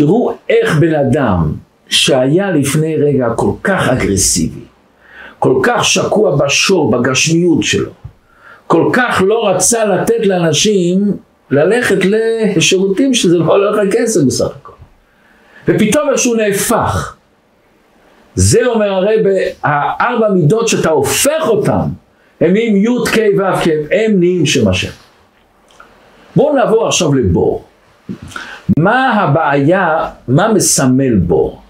תראו 0.00 0.32
איך 0.48 0.78
בן 0.78 0.94
אדם 0.94 1.52
שהיה 1.88 2.50
לפני 2.50 2.96
רגע 2.96 3.28
כל 3.36 3.52
כך 3.62 3.88
אגרסיבי, 3.88 4.60
כל 5.38 5.60
כך 5.62 5.84
שקוע 5.84 6.36
בשור, 6.36 6.90
בגשמיות 6.90 7.62
שלו, 7.62 7.90
כל 8.66 8.90
כך 8.92 9.22
לא 9.26 9.48
רצה 9.48 9.84
לתת 9.84 10.26
לאנשים 10.26 11.16
ללכת 11.50 11.96
לשירותים 12.56 13.14
שזה 13.14 13.38
לא 13.38 13.52
עולה 13.52 13.70
לך 13.70 13.92
כסף 13.92 14.20
בסך 14.26 14.50
הכל. 14.60 14.72
ופתאום 15.68 16.10
איכשהו 16.10 16.34
נהפך. 16.34 17.16
זה 18.34 18.66
אומר 18.66 18.92
הרי 18.92 19.16
בארבע 19.22 20.28
מידות 20.34 20.68
שאתה 20.68 20.90
הופך 20.90 21.48
אותם, 21.48 21.88
הם 22.40 22.52
נהיים 22.52 22.76
י' 22.76 23.10
ק' 23.12 23.18
ו' 23.38 23.60
ק', 23.64 23.68
הם 23.90 24.18
נהיים 24.18 24.46
שם 24.46 24.68
השם. 24.68 24.90
בואו 26.36 26.56
נעבור 26.56 26.86
עכשיו 26.86 27.14
לבור. 27.14 27.64
מה 28.78 29.12
הבעיה, 29.12 30.08
מה 30.28 30.52
מסמל 30.52 31.16
בור? 31.16 31.62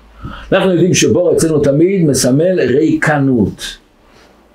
אנחנו 0.53 0.71
יודעים 0.71 0.95
שבור 0.95 1.33
אצלנו 1.33 1.59
תמיד 1.59 2.07
מסמל 2.07 2.61
ריקנות, 2.61 3.79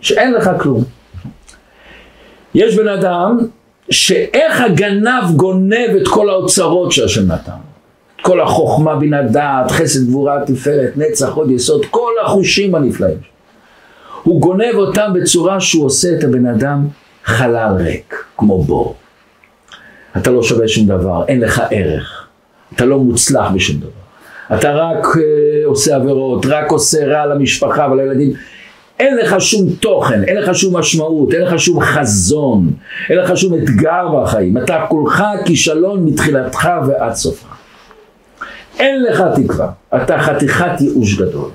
שאין 0.01 0.33
לך 0.33 0.49
כלום. 0.59 0.83
יש 2.55 2.75
בן 2.75 2.87
אדם 2.87 3.37
שאיך 3.89 4.61
הגנב 4.61 5.35
גונב 5.35 5.89
את 6.01 6.07
כל 6.07 6.29
האוצרות 6.29 6.91
שהשם 6.91 7.31
נתן. 7.31 7.51
כל 8.21 8.41
החוכמה, 8.41 8.95
בינה 8.95 9.21
דעת, 9.21 9.71
חסד 9.71 10.07
גבורה, 10.07 10.39
תפארת, 10.45 10.97
נצח, 10.97 11.33
עוד 11.33 11.51
יסוד, 11.51 11.85
כל 11.85 12.11
החושים 12.25 12.75
הנפלאים. 12.75 13.17
הוא 14.23 14.41
גונב 14.41 14.75
אותם 14.75 15.11
בצורה 15.13 15.61
שהוא 15.61 15.85
עושה 15.85 16.07
את 16.19 16.23
הבן 16.23 16.45
אדם 16.45 16.87
חלל 17.25 17.75
ריק, 17.77 18.25
כמו 18.37 18.63
בור. 18.63 18.95
אתה 20.17 20.31
לא 20.31 20.43
שווה 20.43 20.67
שום 20.67 20.87
דבר, 20.87 21.25
אין 21.27 21.39
לך 21.39 21.61
ערך. 21.71 22.14
אתה 22.73 22.85
לא 22.85 22.99
מוצלח 22.99 23.51
בשום 23.53 23.79
דבר. 23.79 23.89
אתה 24.57 24.71
רק 24.71 25.05
uh, 25.05 25.19
עושה 25.65 25.95
עבירות, 25.95 26.45
רק 26.45 26.71
עושה 26.71 27.05
רע 27.07 27.25
למשפחה 27.25 27.87
ולילדים. 27.91 28.33
אין 28.99 29.17
לך 29.17 29.41
שום 29.41 29.69
תוכן, 29.79 30.23
אין 30.23 30.37
לך 30.37 30.55
שום 30.55 30.77
משמעות, 30.77 31.33
אין 31.33 31.41
לך 31.41 31.59
שום 31.59 31.81
חזון, 31.81 32.71
אין 33.09 33.17
לך 33.17 33.37
שום 33.37 33.53
אתגר 33.53 34.07
בחיים. 34.07 34.57
אתה 34.57 34.85
כולך 34.89 35.23
כישלון 35.45 36.05
מתחילתך 36.05 36.69
ועד 36.87 37.13
סופך. 37.13 37.55
אין 38.79 39.03
לך 39.03 39.23
תקווה, 39.35 39.69
אתה 39.95 40.19
חתיכת 40.19 40.81
ייאוש 40.81 41.15
גדול. 41.15 41.49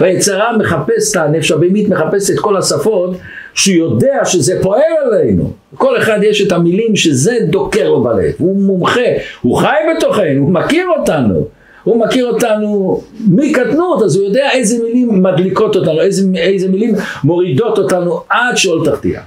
והיצרה 0.00 0.56
מחפש 0.56 1.10
את 1.10 1.16
הנפש 1.16 1.50
הבהמית, 1.50 1.88
מחפש 1.88 2.30
את 2.30 2.38
כל 2.38 2.56
השפות, 2.56 3.16
שהוא 3.56 3.76
יודע 3.76 4.24
שזה 4.24 4.58
פועל 4.62 4.82
עלינו. 5.12 5.52
כל 5.74 5.96
אחד 5.98 6.18
יש 6.22 6.42
את 6.42 6.52
המילים 6.52 6.96
שזה 6.96 7.36
דוקר 7.50 7.88
לו 7.88 8.02
בלב, 8.02 8.32
הוא 8.38 8.56
מומחה, 8.56 9.00
הוא 9.42 9.56
חי 9.56 9.76
בתוכנו, 9.96 10.40
הוא 10.40 10.52
מכיר 10.52 10.86
אותנו. 10.98 11.46
הוא 11.84 12.06
מכיר 12.06 12.26
אותנו 12.26 13.00
מקטנות, 13.28 14.02
אז 14.02 14.16
הוא 14.16 14.24
יודע 14.24 14.48
איזה 14.52 14.84
מילים 14.84 15.22
מדליקות 15.22 15.76
אותנו, 15.76 16.00
איזה, 16.00 16.22
איזה 16.36 16.68
מילים 16.68 16.94
מורידות 17.24 17.78
אותנו 17.78 18.20
עד 18.28 18.56
שאול 18.56 18.90
תחתיה. 18.90 19.20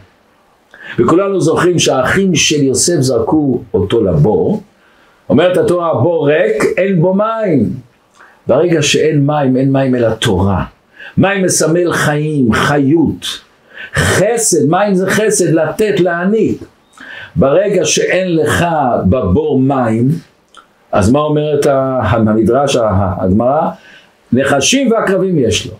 וכולנו 1.00 1.42
זוכרים 1.42 1.80
שהאחים 1.80 2.36
של 2.36 2.63
יוסף 2.63 3.00
זרקו 3.00 3.62
אותו 3.74 4.04
לבור, 4.04 4.62
אומרת 5.30 5.58
התורה, 5.58 5.94
בור 5.94 6.30
ריק, 6.30 6.63
אין 6.78 7.02
בו 7.02 7.13
מים. 7.13 7.70
ברגע 8.48 8.82
שאין 8.82 9.26
מים, 9.26 9.58
אין 9.58 9.72
מים 9.72 9.96
אלא 9.96 10.10
תורה. 10.10 10.63
מים 11.18 11.44
מסמל 11.44 11.94
חיים, 11.94 12.54
חיות. 12.54 13.49
חסד, 13.95 14.69
מים 14.69 14.95
זה 14.95 15.10
חסד, 15.10 15.54
לתת, 15.54 15.99
להעניק. 15.99 16.63
ברגע 17.36 17.86
שאין 17.86 18.36
לך 18.36 18.65
בבור 19.06 19.60
מים, 19.60 20.08
אז 20.91 21.12
מה 21.12 21.19
אומרת 21.19 21.65
המדרש, 22.02 22.78
הגמרא? 23.21 23.69
נחשים 24.34 24.91
ועקרבים 24.91 25.39
יש 25.39 25.67
לו. 25.67 25.73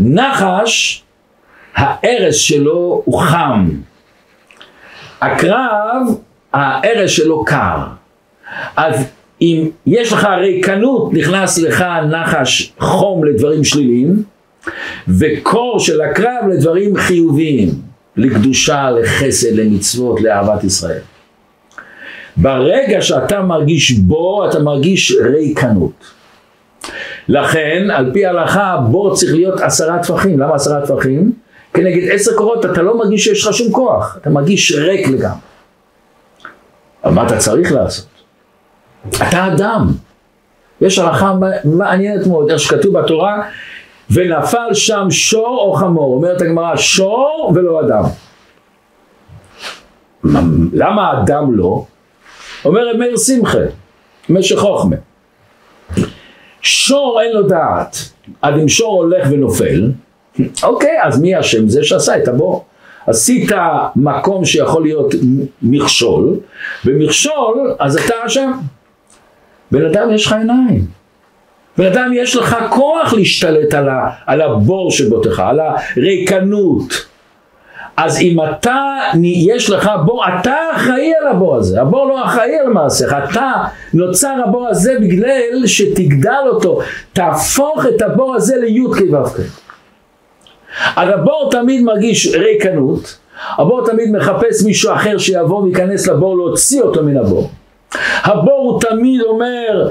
נחש, 0.00 1.02
הארס 1.76 2.34
שלו 2.34 3.02
הוא 3.04 3.20
חם. 3.20 3.68
הקרב, 5.20 6.02
הארץ 6.52 7.10
שלו 7.10 7.44
קר. 7.44 7.78
אז 8.76 9.04
אם 9.40 9.68
יש 9.86 10.12
לך 10.12 10.24
ריקנות, 10.24 11.12
נכנס 11.12 11.58
לך 11.58 11.84
נחש 12.10 12.72
חום 12.78 13.24
לדברים 13.24 13.64
שליליים, 13.64 14.22
וקור 15.08 15.80
של 15.80 16.00
הקרב 16.00 16.48
לדברים 16.50 16.96
חיוביים, 16.96 17.68
לקדושה, 18.16 18.90
לחסד, 18.90 19.52
למצוות, 19.52 20.20
לאהבת 20.20 20.64
ישראל. 20.64 21.00
ברגע 22.36 23.02
שאתה 23.02 23.42
מרגיש 23.42 23.92
בור, 23.92 24.48
אתה 24.48 24.58
מרגיש 24.58 25.16
ריקנות. 25.24 26.12
לכן, 27.28 27.88
על 27.92 28.10
פי 28.12 28.26
ההלכה, 28.26 28.76
בור 28.90 29.14
צריך 29.14 29.34
להיות 29.34 29.60
עשרה 29.60 29.98
טפחים. 29.98 30.40
למה 30.40 30.54
עשרה 30.54 30.86
טפחים? 30.86 31.32
כנגד 31.74 32.08
עשר 32.12 32.36
קורות 32.36 32.64
אתה 32.64 32.82
לא 32.82 32.98
מרגיש 32.98 33.24
שיש 33.24 33.46
לך 33.46 33.54
שום 33.54 33.72
כוח, 33.72 34.16
אתה 34.20 34.30
מרגיש 34.30 34.72
ריק 34.72 35.08
לגמרי. 35.08 35.38
אבל 37.04 37.12
מה 37.12 37.26
אתה 37.26 37.36
צריך 37.36 37.72
לעשות? 37.72 38.06
אתה 39.08 39.46
אדם. 39.46 39.86
יש 40.80 40.98
הלכה 40.98 41.34
מעניינת 41.64 42.26
מאוד, 42.26 42.50
איך 42.50 42.60
שכתוב 42.60 42.98
בתורה, 42.98 43.42
ונפל 44.10 44.74
שם 44.74 45.06
שור 45.10 45.58
או 45.60 45.72
חמור. 45.72 46.14
אומרת 46.14 46.40
הגמרא, 46.40 46.76
שור 46.76 47.52
ולא 47.54 47.80
אדם. 47.80 48.04
למה 50.72 51.22
אדם 51.22 51.56
לא? 51.56 51.84
אומר 52.64 52.96
מאיר 52.96 53.16
שמחה, 53.16 53.58
משך 54.28 54.58
חוכמה. 54.58 54.96
שור 56.62 57.20
אין 57.22 57.32
לו 57.32 57.42
דעת, 57.42 57.96
אז 58.42 58.54
אם 58.62 58.68
שור 58.68 59.02
הולך 59.02 59.28
ונופל, 59.30 59.90
אוקיי, 60.62 61.02
אז 61.02 61.20
מי 61.20 61.40
אשם? 61.40 61.68
זה 61.68 61.84
שעשה 61.84 62.18
את 62.18 62.28
הבור. 62.28 62.64
עשית 63.06 63.52
מקום 63.96 64.44
שיכול 64.44 64.82
להיות 64.82 65.14
מכשול, 65.62 66.36
במכשול 66.84 67.74
אז 67.78 67.96
אתה 67.96 68.14
אשם. 68.26 68.52
בן 69.70 69.86
אדם 69.86 70.12
יש 70.12 70.26
לך 70.26 70.32
עיניים. 70.32 70.86
בן 71.78 71.86
אדם 71.86 72.10
יש 72.14 72.36
לך 72.36 72.56
כוח 72.70 73.12
להשתלט 73.12 73.74
על, 73.74 73.88
ה, 73.88 74.10
על 74.26 74.40
הבור 74.40 74.90
שבותך, 74.90 75.42
על 75.46 75.60
הריקנות. 75.60 77.06
אז 77.96 78.20
אם 78.20 78.36
אתה, 78.44 78.84
יש 79.22 79.70
לך 79.70 79.90
בור, 80.04 80.24
אתה 80.28 80.56
אחראי 80.76 81.12
על 81.20 81.26
הבור 81.26 81.56
הזה, 81.56 81.80
הבור 81.80 82.06
לא 82.06 82.24
אחראי 82.24 82.58
על 82.58 82.68
מעשיך, 82.68 83.16
אתה 83.24 83.52
נוצר 83.94 84.34
הבור 84.44 84.68
הזה 84.68 84.94
בגלל 85.00 85.66
שתגדל 85.66 86.44
אותו, 86.46 86.80
תהפוך 87.12 87.86
את 87.86 88.02
הבור 88.02 88.34
הזה 88.34 88.56
לי"ק 88.56 89.12
ו"ק. 89.12 89.40
אז 90.96 91.08
הבור 91.08 91.48
תמיד 91.50 91.82
מרגיש 91.82 92.34
ריקנות, 92.34 93.18
הבור 93.56 93.86
תמיד 93.86 94.10
מחפש 94.10 94.62
מישהו 94.64 94.92
אחר 94.92 95.18
שיבוא 95.18 95.62
וייכנס 95.62 96.06
לבור 96.06 96.36
להוציא 96.36 96.82
אותו 96.82 97.02
מן 97.02 97.16
הבור. 97.16 97.50
הבור 98.22 98.70
הוא 98.72 98.80
תמיד 98.80 99.20
אומר 99.20 99.90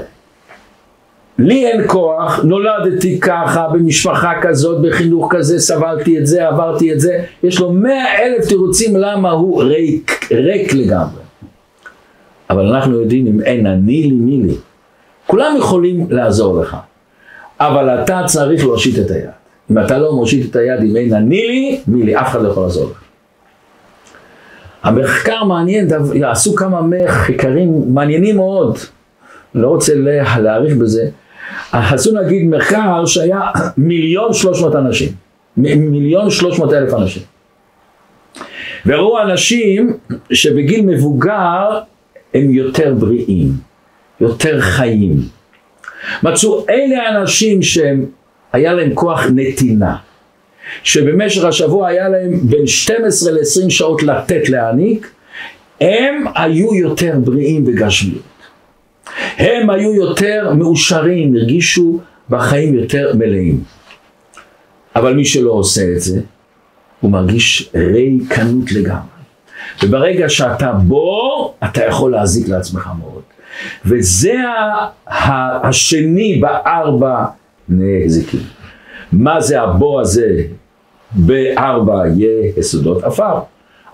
לי 1.38 1.66
אין 1.66 1.82
כוח, 1.86 2.40
נולדתי 2.44 3.20
ככה, 3.20 3.68
במשפחה 3.72 4.32
כזאת, 4.42 4.82
בחינוך 4.82 5.26
כזה, 5.30 5.60
סבלתי 5.60 6.18
את 6.18 6.26
זה, 6.26 6.48
עברתי 6.48 6.92
את 6.92 7.00
זה. 7.00 7.24
יש 7.42 7.60
לו 7.60 7.72
מאה 7.72 8.22
אלף 8.22 8.48
תירוצים 8.48 8.96
למה 8.96 9.30
הוא 9.30 9.62
ריק, 9.62 10.28
ריק 10.32 10.74
לגמרי. 10.74 11.22
אבל 12.50 12.74
אנחנו 12.74 13.00
יודעים 13.00 13.26
אם 13.26 13.42
אין 13.42 13.66
אני 13.66 14.02
לי 14.02 14.10
מי 14.10 14.42
לי. 14.42 14.54
כולם 15.26 15.54
יכולים 15.58 16.06
לעזור 16.10 16.60
לך, 16.60 16.76
אבל 17.60 18.02
אתה 18.02 18.20
צריך 18.26 18.64
להושיט 18.64 18.98
את 18.98 19.10
היד. 19.10 19.30
אם 19.70 19.78
אתה 19.78 19.98
לא 19.98 20.12
מושיט 20.12 20.50
את 20.50 20.56
היד 20.56 20.80
אם 20.80 20.96
אין 20.96 21.14
אני 21.14 21.46
לי, 21.46 21.80
מי 21.86 22.02
לי, 22.02 22.16
אף 22.16 22.28
אחד 22.28 22.42
לא 22.42 22.48
יכול 22.48 22.62
לעזור 22.62 22.90
לך. 22.90 23.00
המחקר 24.82 25.44
מעניין, 25.44 25.88
עשו 26.24 26.54
כמה 26.54 26.80
מחקרים 26.82 27.94
מעניינים 27.94 28.36
מאוד, 28.36 28.78
לא 29.54 29.68
רוצה 29.68 29.92
להאריך 30.38 30.76
בזה, 30.76 31.08
עשו 31.72 32.20
נגיד 32.20 32.46
מחקר 32.46 33.06
שהיה 33.06 33.40
מיליון 33.76 34.32
שלוש 34.32 34.60
מאות 34.60 34.74
אנשים, 34.74 35.08
מיליון 35.56 36.30
שלוש 36.30 36.58
מאות 36.58 36.72
אלף 36.72 36.94
אנשים. 36.94 37.22
וראו 38.86 39.22
אנשים 39.22 39.96
שבגיל 40.32 40.86
מבוגר 40.86 41.78
הם 42.34 42.50
יותר 42.50 42.94
בריאים, 42.98 43.48
יותר 44.20 44.60
חיים. 44.60 45.16
מצאו 46.22 46.66
אלה 46.70 47.02
האנשים 47.02 47.62
שהם, 47.62 48.06
היה 48.52 48.72
להם 48.72 48.94
כוח 48.94 49.26
נתינה, 49.34 49.96
שבמשך 50.82 51.44
השבוע 51.44 51.88
היה 51.88 52.08
להם 52.08 52.40
בין 52.42 52.66
12 52.66 53.32
ל-20 53.32 53.70
שעות 53.70 54.02
לתת 54.02 54.48
להעניק, 54.48 55.10
הם 55.80 56.24
היו 56.34 56.74
יותר 56.74 57.12
בריאים 57.24 57.64
בגשמיות. 57.64 58.33
הם 59.38 59.70
היו 59.70 59.94
יותר 59.94 60.52
מאושרים, 60.54 61.34
הרגישו 61.36 61.98
בחיים 62.30 62.74
יותר 62.74 63.12
מלאים. 63.14 63.60
אבל 64.96 65.14
מי 65.14 65.24
שלא 65.24 65.50
עושה 65.50 65.92
את 65.96 66.00
זה, 66.00 66.20
הוא 67.00 67.10
מרגיש 67.10 67.70
ריקנות 67.74 68.72
לגמרי. 68.72 69.14
וברגע 69.82 70.28
שאתה 70.28 70.72
בור, 70.72 71.54
אתה 71.64 71.84
יכול 71.84 72.12
להזיק 72.12 72.48
לעצמך 72.48 72.90
מאוד. 72.98 73.22
וזה 73.84 74.34
השני 75.62 76.40
בארבע 76.40 77.24
נזיקים. 77.68 78.40
מה 79.12 79.40
זה 79.40 79.62
הבור 79.62 80.00
הזה 80.00 80.42
בארבע 81.10 82.02
יסודות 82.56 83.04
עפר? 83.04 83.38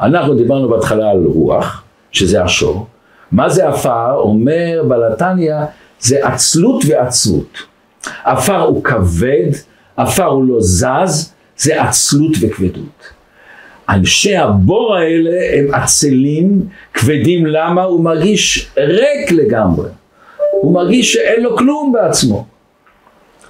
אנחנו 0.00 0.34
דיברנו 0.34 0.68
בהתחלה 0.68 1.10
על 1.10 1.24
רוח, 1.24 1.82
שזה 2.12 2.42
השור, 2.44 2.86
מה 3.32 3.48
זה 3.48 3.68
עפר? 3.68 4.14
אומר 4.14 4.82
בלתניא, 4.88 5.54
זה 6.00 6.26
עצלות 6.26 6.84
ועצבות. 6.88 7.58
עפר 8.24 8.60
הוא 8.60 8.84
כבד, 8.84 9.50
עפר 9.96 10.24
הוא 10.24 10.44
לא 10.44 10.60
זז, 10.60 11.32
זה 11.56 11.82
עצלות 11.82 12.32
וכבדות. 12.40 13.04
אנשי 13.88 14.36
הבור 14.36 14.96
האלה 14.96 15.30
הם 15.52 15.74
עצלים, 15.74 16.62
כבדים, 16.94 17.46
למה? 17.46 17.82
הוא 17.82 18.04
מרגיש 18.04 18.70
ריק 18.76 19.32
לגמרי. 19.32 19.88
הוא 20.50 20.74
מרגיש 20.74 21.12
שאין 21.12 21.42
לו 21.42 21.56
כלום 21.56 21.92
בעצמו. 21.92 22.46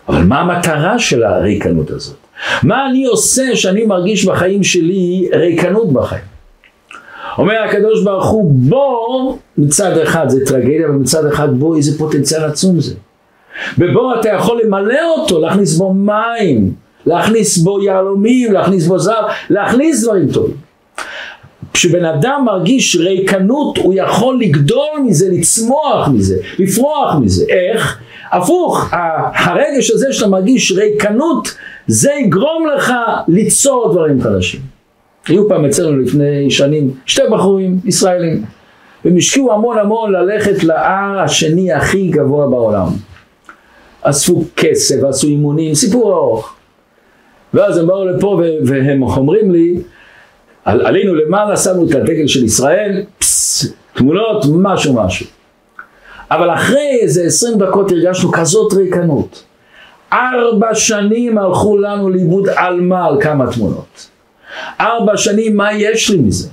אבל 0.08 0.22
מה 0.22 0.40
המטרה 0.40 0.98
של 0.98 1.22
הריקנות 1.22 1.90
הזאת? 1.90 2.16
מה 2.62 2.86
אני 2.86 3.04
עושה 3.04 3.56
שאני 3.56 3.84
מרגיש 3.84 4.24
בחיים 4.24 4.64
שלי 4.64 5.28
ריקנות 5.32 5.92
בחיים? 5.92 6.29
אומר 7.38 7.62
הקדוש 7.68 8.04
ברוך 8.04 8.26
הוא 8.26 8.52
בור, 8.54 9.38
מצד 9.58 9.98
אחד 9.98 10.28
זה 10.28 10.46
טרגדיה, 10.46 10.90
ומצד 10.90 11.26
אחד 11.26 11.58
בור 11.58 11.76
איזה 11.76 11.98
פוטנציאל 11.98 12.44
עצום 12.44 12.80
זה. 12.80 12.94
בבור 13.78 14.14
אתה 14.20 14.28
יכול 14.28 14.60
למלא 14.64 15.00
אותו, 15.18 15.40
להכניס 15.40 15.76
בו 15.76 15.94
מים, 15.94 16.72
להכניס 17.06 17.58
בו 17.58 17.82
יהלומים, 17.82 18.52
להכניס 18.52 18.86
בו 18.86 18.98
זר, 18.98 19.26
להכניס 19.50 20.04
דברים 20.04 20.32
טובים. 20.32 20.56
כשבן 21.72 22.04
אדם 22.04 22.42
מרגיש 22.46 22.96
ריקנות, 22.96 23.78
הוא 23.78 23.94
יכול 23.96 24.40
לגדול 24.40 25.00
מזה, 25.04 25.28
לצמוח 25.32 26.08
מזה, 26.08 26.36
לפרוח 26.58 27.14
מזה. 27.14 27.44
איך? 27.48 27.98
הפוך, 28.32 28.90
הרגש 29.34 29.90
הזה 29.90 30.12
שאתה 30.12 30.28
מרגיש 30.28 30.72
ריקנות, 30.72 31.54
זה 31.86 32.10
יגרום 32.12 32.66
לך 32.76 32.92
ליצור 33.28 33.92
דברים 33.92 34.22
חדשים. 34.22 34.79
היו 35.26 35.48
פעם 35.48 35.64
אצלנו 35.64 35.98
לפני 35.98 36.50
שנים 36.50 36.94
שתי 37.06 37.22
בחורים 37.30 37.80
ישראלים 37.84 38.44
והם 39.04 39.16
השקיעו 39.16 39.52
המון 39.52 39.78
המון 39.78 40.12
ללכת 40.12 40.64
להר 40.64 41.18
השני 41.20 41.72
הכי 41.72 42.08
גבוה 42.08 42.46
בעולם. 42.46 42.88
אספו 44.02 44.44
כסף, 44.56 45.04
עשו 45.08 45.26
אימונים, 45.26 45.74
סיפור 45.74 46.12
ארוך. 46.12 46.54
ואז 47.54 47.78
הם 47.78 47.86
באו 47.86 48.04
לפה 48.04 48.40
והם 48.64 49.02
אומרים 49.02 49.50
לי, 49.50 49.76
על, 50.64 50.86
עלינו 50.86 51.14
למעלה, 51.14 51.56
שמו 51.56 51.84
את 51.84 51.94
הדגל 51.94 52.26
של 52.26 52.44
ישראל, 52.44 53.02
פס, 53.18 53.72
תמונות, 53.94 54.44
משהו 54.52 54.94
משהו. 54.94 55.26
אבל 56.30 56.50
אחרי 56.50 56.98
איזה 57.02 57.22
עשרים 57.22 57.58
דקות 57.58 57.90
הרגשנו 57.92 58.32
כזאת 58.32 58.72
ריקנות. 58.72 59.44
ארבע 60.12 60.74
שנים 60.74 61.38
הלכו 61.38 61.78
לנו 61.78 62.08
לאיבוד 62.08 62.48
על 62.48 62.80
מה 62.80 63.06
על 63.06 63.20
כמה 63.20 63.52
תמונות. 63.52 64.08
ארבע 64.80 65.16
שנים, 65.16 65.56
מה 65.56 65.72
יש 65.72 66.10
לי 66.10 66.18
מזה? 66.18 66.48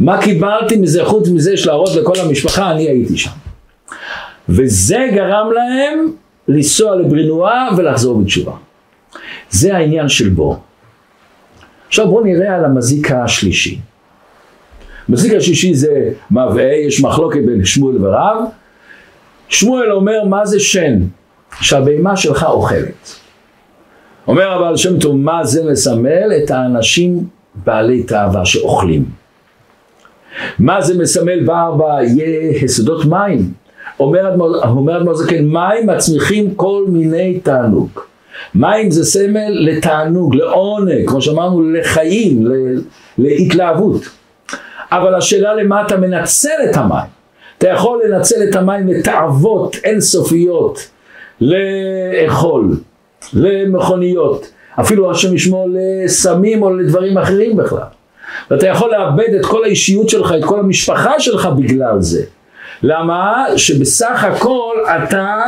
מה 0.00 0.22
קיבלתי 0.22 0.76
מזה 0.76 1.04
חוץ 1.04 1.28
מזה 1.28 1.56
של 1.56 1.70
להראות 1.70 1.94
לכל 1.94 2.20
המשפחה, 2.20 2.70
אני 2.70 2.88
הייתי 2.88 3.16
שם. 3.16 3.30
וזה 4.48 5.08
גרם 5.14 5.52
להם 5.52 6.12
לנסוע 6.48 6.96
לברינואה 6.96 7.68
ולחזור 7.76 8.22
בתשובה. 8.22 8.52
זה 9.50 9.76
העניין 9.76 10.08
של 10.08 10.28
בו. 10.28 10.58
עכשיו 11.88 12.08
בואו 12.08 12.24
נראה 12.24 12.54
על 12.54 12.64
המזיק 12.64 13.10
השלישי. 13.10 13.78
המזיק 15.08 15.32
השלישי 15.34 15.74
זה 15.74 16.10
מבעה, 16.30 16.76
יש 16.86 17.00
מחלוקת 17.00 17.40
בין 17.46 17.64
שמואל 17.64 18.04
ורב. 18.04 18.44
שמואל 19.48 19.92
אומר 19.92 20.24
מה 20.24 20.46
זה 20.46 20.60
שן? 20.60 20.98
שהבהמה 21.60 22.16
שלך 22.16 22.44
אוכלת. 22.44 23.18
אומר 24.28 24.52
הבעל 24.52 24.76
שם 24.76 24.98
טוב, 24.98 25.16
מה 25.16 25.44
זה 25.44 25.70
מסמל? 25.70 26.32
את 26.44 26.50
האנשים 26.50 27.24
בעלי 27.54 28.02
תאווה 28.02 28.44
שאוכלים. 28.44 29.04
מה 30.58 30.80
זה 30.82 30.98
מסמל 30.98 31.44
בארבע? 31.44 32.02
יסודות 32.62 33.04
מים. 33.04 33.52
אומר 34.00 34.28
אדמו"ר 34.28 35.14
זקן, 35.14 35.44
מים 35.44 35.86
מצמיחים 35.86 36.54
כל 36.54 36.84
מיני 36.88 37.40
תענוג. 37.40 37.88
מים 38.54 38.90
זה 38.90 39.04
סמל 39.04 39.50
לתענוג, 39.50 40.34
לעונג, 40.34 41.08
כמו 41.08 41.22
שאמרנו, 41.22 41.72
לחיים, 41.72 42.46
להתלהבות. 43.18 44.02
אבל 44.92 45.14
השאלה 45.14 45.54
למה 45.54 45.82
אתה 45.86 45.96
מנצל 45.96 46.48
את 46.70 46.76
המים. 46.76 47.06
אתה 47.58 47.68
יכול 47.68 48.00
לנצל 48.04 48.48
את 48.50 48.56
המים 48.56 48.88
לתאוות 48.88 49.76
אינסופיות, 49.84 50.88
לאכול, 51.40 52.76
למכוניות, 53.32 54.50
אפילו 54.80 55.10
השם 55.10 55.34
ישמור 55.34 55.68
לסמים 55.74 56.62
או 56.62 56.76
לדברים 56.76 57.18
אחרים 57.18 57.56
בכלל. 57.56 57.82
ואתה 58.50 58.66
יכול 58.66 58.90
לאבד 58.90 59.34
את 59.40 59.46
כל 59.46 59.64
האישיות 59.64 60.08
שלך, 60.08 60.34
את 60.38 60.44
כל 60.44 60.60
המשפחה 60.60 61.20
שלך 61.20 61.46
בגלל 61.46 62.00
זה. 62.00 62.24
למה? 62.82 63.46
שבסך 63.56 64.24
הכל 64.24 64.74
אתה 64.86 65.42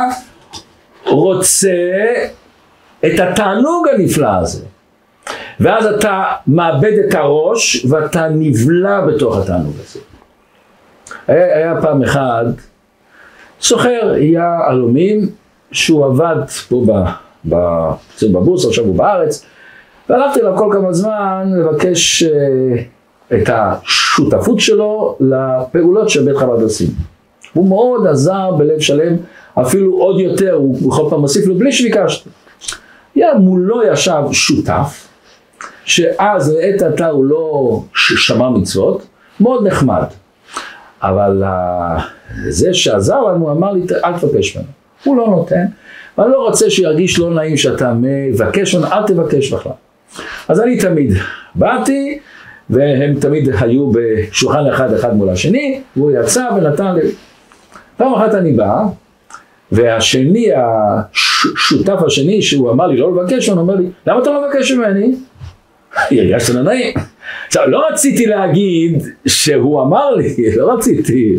רוצה 1.05 1.69
את 3.05 3.19
התענוג 3.19 3.87
הנפלא 3.93 4.29
הזה. 4.41 4.63
ואז 5.59 5.85
אתה 5.85 6.23
מאבד 6.47 6.93
את 7.07 7.15
הראש 7.15 7.85
ואתה 7.85 8.27
נבלע 8.29 9.01
בתוך 9.01 9.37
התענוג 9.37 9.73
הזה. 9.83 9.99
היה, 11.27 11.57
היה 11.57 11.81
פעם 11.81 12.03
אחד 12.03 12.45
סוחר, 13.61 14.13
היה 14.15 14.59
עלומים, 14.67 15.29
שהוא 15.71 16.05
עבד 16.05 16.35
פה 16.69 16.83
בבורסה, 17.45 18.67
עכשיו 18.67 18.83
הוא 18.83 18.95
בארץ, 18.95 19.45
והלכתי 20.09 20.39
אליו 20.39 20.57
כל 20.57 20.69
כמה 20.73 20.93
זמן 20.93 21.51
לבקש 21.59 22.23
uh, 22.23 22.27
את 23.33 23.49
השותפות 23.49 24.59
שלו 24.59 25.17
לפעולות 25.19 26.09
שבית 26.09 26.37
חב"ד 26.37 26.61
עושים. 26.61 26.87
הוא 27.53 27.69
מאוד 27.69 28.07
עזר 28.07 28.51
בלב 28.51 28.79
שלם, 28.79 29.15
אפילו 29.61 29.97
עוד 29.97 30.19
יותר, 30.19 30.53
הוא 30.53 30.89
בכל 30.89 31.07
פעם 31.09 31.19
מוסיף 31.19 31.47
לו 31.47 31.55
בלי 31.55 31.71
שביקשתי. 31.71 32.29
מולו 33.39 33.83
ישב 33.83 34.23
שותף, 34.31 35.07
שאז 35.85 36.53
לעת 36.53 36.81
עתה 36.81 37.07
הוא 37.07 37.25
לא 37.25 37.79
שמע 37.95 38.49
מצוות, 38.49 39.05
מאוד 39.39 39.67
נחמד. 39.67 40.03
אבל 41.01 41.43
זה 42.49 42.73
שעזר 42.73 43.21
לנו 43.21 43.51
אמר 43.51 43.71
לי, 43.71 43.81
אל 44.05 44.19
תבקש 44.19 44.55
ממנו. 44.55 44.67
הוא 45.03 45.17
לא 45.17 45.27
נותן, 45.27 45.65
ואני 46.21 46.31
לא 46.31 46.37
רוצה 46.37 46.69
שירגיש 46.69 47.19
לא 47.19 47.33
נעים 47.33 47.57
שאתה 47.57 47.93
מבקש 47.95 48.75
אל 48.75 49.03
תבקש 49.07 49.53
בכלל. 49.53 49.71
אז 50.47 50.61
אני 50.61 50.77
תמיד 50.77 51.13
באתי, 51.55 52.19
והם 52.69 53.19
תמיד 53.19 53.49
היו 53.59 53.91
בשולחן 53.91 54.67
אחד 54.73 54.93
אחד 54.93 55.15
מול 55.15 55.29
השני, 55.29 55.81
והוא 55.95 56.11
יצא 56.11 56.49
ונתן 56.57 56.95
לי. 56.95 57.11
פעם 57.97 58.13
אחת 58.13 58.33
אני 58.33 58.51
בא, 58.51 58.83
והשני, 59.71 60.47
השותף 60.55 62.01
השני, 62.05 62.41
שהוא 62.41 62.71
אמר 62.71 62.87
לי 62.87 62.97
לא 62.97 63.11
לבקש, 63.15 63.47
הוא 63.47 63.59
אומר 63.59 63.75
לי, 63.75 63.85
למה 64.07 64.21
אתה 64.21 64.29
לא 64.29 64.47
מבקש 64.47 64.71
ממני? 64.71 65.15
הרגשת 66.11 66.53
לא 66.53 66.61
נעים. 66.61 66.93
עכשיו, 67.47 67.69
לא 67.69 67.87
רציתי 67.91 68.25
להגיד 68.25 69.03
שהוא 69.27 69.81
אמר 69.81 70.15
לי, 70.15 70.35
לא 70.57 70.73
רציתי. 70.73 71.37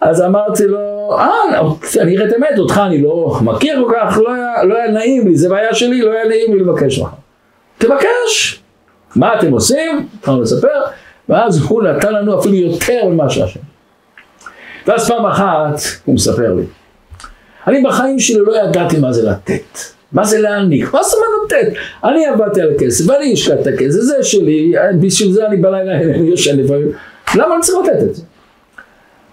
אז 0.00 0.22
אמרתי 0.22 0.66
לו, 0.66 0.93
אה, 1.12 2.02
אני 2.02 2.16
אראה 2.16 2.28
את 2.28 2.32
האמת, 2.32 2.58
אותך 2.58 2.80
אני 2.86 3.02
לא 3.02 3.38
מכיר 3.42 3.84
כל 3.84 3.92
כך, 3.94 4.18
לא 4.18 4.32
היה, 4.34 4.64
לא 4.64 4.74
היה 4.74 4.90
נעים 4.90 5.28
לי, 5.28 5.36
זה 5.36 5.48
בעיה 5.48 5.74
שלי, 5.74 6.02
לא 6.02 6.12
היה 6.12 6.28
נעים 6.28 6.54
לי 6.54 6.60
לבקש 6.60 6.98
לך. 6.98 7.08
תבקש. 7.78 8.62
מה 9.16 9.38
אתם 9.38 9.52
עושים? 9.52 10.08
התחלנו 10.18 10.42
לספר, 10.42 10.80
ואז 11.28 11.62
הוא 11.62 11.82
נתן 11.82 12.14
לנו 12.14 12.40
אפילו 12.40 12.54
יותר 12.54 13.08
ממה 13.08 13.30
שהשם. 13.30 13.60
ואז 14.86 15.08
פעם 15.08 15.26
אחת 15.26 15.80
הוא 16.04 16.14
מספר 16.14 16.54
לי, 16.54 16.64
אני 17.66 17.82
בחיים 17.82 18.18
שלי 18.18 18.38
לא 18.38 18.56
ידעתי 18.56 18.98
מה 18.98 19.12
זה 19.12 19.30
לתת. 19.30 19.78
מה 20.12 20.24
זה 20.24 20.40
להעניק? 20.40 20.94
מה 20.94 21.02
זאת 21.02 21.14
אומרת 21.14 21.52
לתת? 21.52 21.78
אני 22.04 22.26
עבדתי 22.26 22.60
על 22.60 22.72
הכסף, 22.74 23.10
ואני 23.10 23.32
השקעתי 23.32 23.62
את 23.62 23.66
הכסף, 23.66 24.00
זה 24.00 24.22
שלי, 24.22 24.72
בשביל 25.00 25.32
זה 25.32 25.46
אני 25.46 25.56
בלילה 25.56 26.00
אני 26.00 26.28
יושן 26.28 26.58
לפעמים. 26.58 26.88
למה 27.34 27.54
אני 27.54 27.62
צריך 27.62 27.78
לתת 27.88 28.02
את 28.02 28.14
זה? 28.14 28.22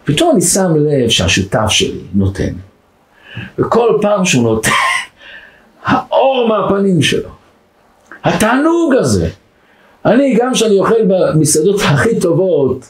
פתאום 0.04 0.32
אני 0.32 0.42
שם 0.42 0.74
לב 0.76 1.10
שהשותף 1.10 1.68
שלי 1.70 2.00
נותן. 2.14 2.54
וכל 3.60 3.98
פעם 4.02 4.26
שהוא 4.26 4.44
נותן, 4.44 4.72
האור 5.84 6.48
מהפנים 6.48 7.02
שלו, 7.02 7.30
התענוג 8.24 8.96
הזה. 9.00 9.30
אני, 10.06 10.36
גם 10.40 10.54
כשאני 10.54 10.80
אוכל 10.80 11.06
במסעדות 11.08 11.82
הכי 11.82 12.20
טובות, 12.20 12.90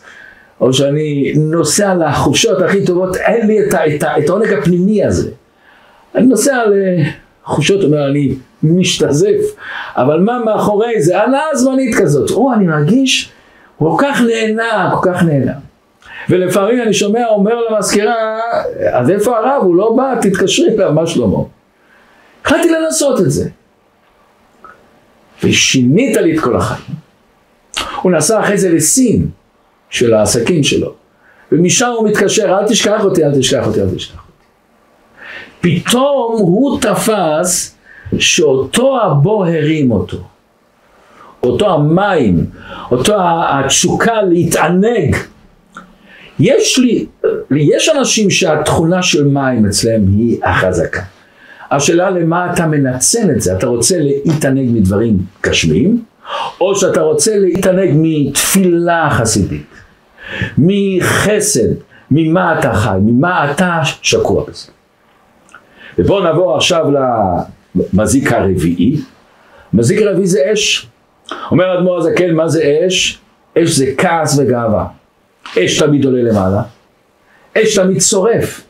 או 0.61 0.73
שאני 0.73 1.33
נוסע 1.35 1.95
לחופשות 1.95 2.61
הכי 2.61 2.85
טובות, 2.85 3.15
אין 3.15 3.47
לי 3.47 3.59
את 3.95 4.29
העונג 4.29 4.53
הפנימי 4.53 5.05
הזה. 5.05 5.31
אני 6.15 6.27
נוסע 6.27 6.63
לחופשות, 7.43 7.83
אומר, 7.83 8.07
אני 8.09 8.35
משתזף, 8.63 9.55
אבל 9.95 10.19
מה 10.19 10.39
מאחורי 10.45 11.01
זה? 11.01 11.23
הנאה 11.23 11.55
זמנית 11.55 11.95
כזאת. 11.95 12.31
או, 12.31 12.53
אני 12.53 12.65
מרגיש, 12.65 13.31
כל 13.79 13.95
כך 13.97 14.21
נהנה, 14.21 14.91
כל 14.95 15.09
כך 15.13 15.23
נהנה. 15.23 15.53
ולפעמים 16.31 16.81
אני 16.81 16.93
שומע, 16.93 17.27
אומר 17.27 17.55
למזכירה, 17.69 18.39
אז 18.93 19.09
איפה 19.09 19.37
הרב? 19.37 19.63
הוא 19.63 19.75
לא 19.75 19.93
בא, 19.97 20.13
תתקשרי 20.21 20.75
אליו, 20.75 20.93
מה 20.93 21.07
שלמה? 21.07 21.37
החלטתי 22.45 22.69
לנסות 22.69 23.19
את 23.21 23.31
זה. 23.31 23.49
ושינית 25.43 26.17
לי 26.17 26.37
את 26.37 26.43
כל 26.43 26.55
החיים. 26.55 26.95
הוא 28.01 28.11
נסע 28.11 28.39
אחרי 28.39 28.57
זה 28.57 28.69
לסין 28.69 29.29
של 29.89 30.13
העסקים 30.13 30.63
שלו, 30.63 30.93
ומשם 31.51 31.91
הוא 31.97 32.09
מתקשר, 32.09 32.59
אל 32.59 32.67
תשכח 32.67 33.03
אותי, 33.03 33.25
אל 33.25 33.39
תשכח 33.39 33.67
אותי, 33.67 33.81
אל 33.81 33.89
תשכח 33.95 34.19
אותי. 34.19 34.31
פתאום 35.61 36.35
הוא 36.37 36.79
תפס 36.81 37.75
שאותו 38.19 39.01
הבור 39.01 39.45
הרים 39.45 39.91
אותו. 39.91 40.17
אותו 41.43 41.73
המים, 41.73 42.45
אותו 42.91 43.15
התשוקה 43.19 44.21
להתענג. 44.21 45.15
יש 46.41 46.79
לי, 46.79 47.05
יש 47.51 47.89
אנשים 47.89 48.29
שהתכונה 48.29 49.03
של 49.03 49.27
מים 49.27 49.65
אצלם 49.65 50.01
היא 50.07 50.39
החזקה. 50.43 51.01
השאלה 51.71 52.09
למה 52.09 52.53
אתה 52.53 52.67
מנצל 52.67 53.31
את 53.31 53.41
זה, 53.41 53.57
אתה 53.57 53.67
רוצה 53.67 53.95
להתענג 53.99 54.69
מדברים 54.73 55.17
גשמיים, 55.43 56.03
או 56.61 56.75
שאתה 56.75 57.01
רוצה 57.01 57.37
להתענג 57.37 57.89
מתפילה 57.93 59.09
חסידית, 59.11 59.65
מחסד, 60.57 61.69
ממה 62.11 62.59
אתה 62.59 62.73
חי, 62.73 62.97
ממה 63.01 63.51
אתה 63.51 63.79
שקוע 63.83 64.43
בזה. 64.43 64.67
ובואו 65.97 66.23
נעבור 66.23 66.55
עכשיו 66.55 66.85
למזיק 67.93 68.31
הרביעי. 68.31 68.97
מזיק 69.73 70.01
הרביעי 70.01 70.27
זה 70.27 70.39
אש. 70.53 70.87
אומר 71.51 71.77
אדמו"ר 71.77 71.97
הזקן, 71.97 72.35
מה 72.35 72.47
זה 72.47 72.79
אש? 72.87 73.19
אש 73.57 73.69
זה 73.69 73.93
כעס 73.97 74.39
וגאווה. 74.39 75.00
אש 75.59 75.79
תמיד 75.79 76.05
עולה 76.05 76.23
למעלה, 76.23 76.61
אש 77.57 77.79
תמיד 77.79 78.01
שורף. 78.01 78.61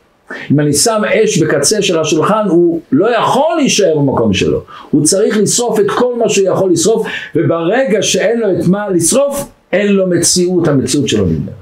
אם 0.50 0.60
אני 0.60 0.72
שם 0.72 1.02
אש 1.24 1.38
בקצה 1.38 1.82
של 1.82 1.98
השולחן, 1.98 2.44
הוא 2.48 2.80
לא 2.92 3.16
יכול 3.16 3.56
להישאר 3.56 3.98
במקום 3.98 4.34
שלו. 4.34 4.62
הוא 4.90 5.04
צריך 5.04 5.36
לשרוף 5.36 5.80
את 5.80 5.90
כל 5.90 6.14
מה 6.18 6.28
שהוא 6.28 6.46
יכול 6.46 6.72
לשרוף, 6.72 7.06
וברגע 7.34 8.02
שאין 8.02 8.40
לו 8.40 8.46
את 8.50 8.66
מה 8.66 8.88
לשרוף, 8.88 9.48
אין 9.72 9.92
לו 9.92 10.06
מציאות, 10.06 10.68
המציאות 10.68 11.08
שלו 11.08 11.26
נגמרת. 11.26 11.54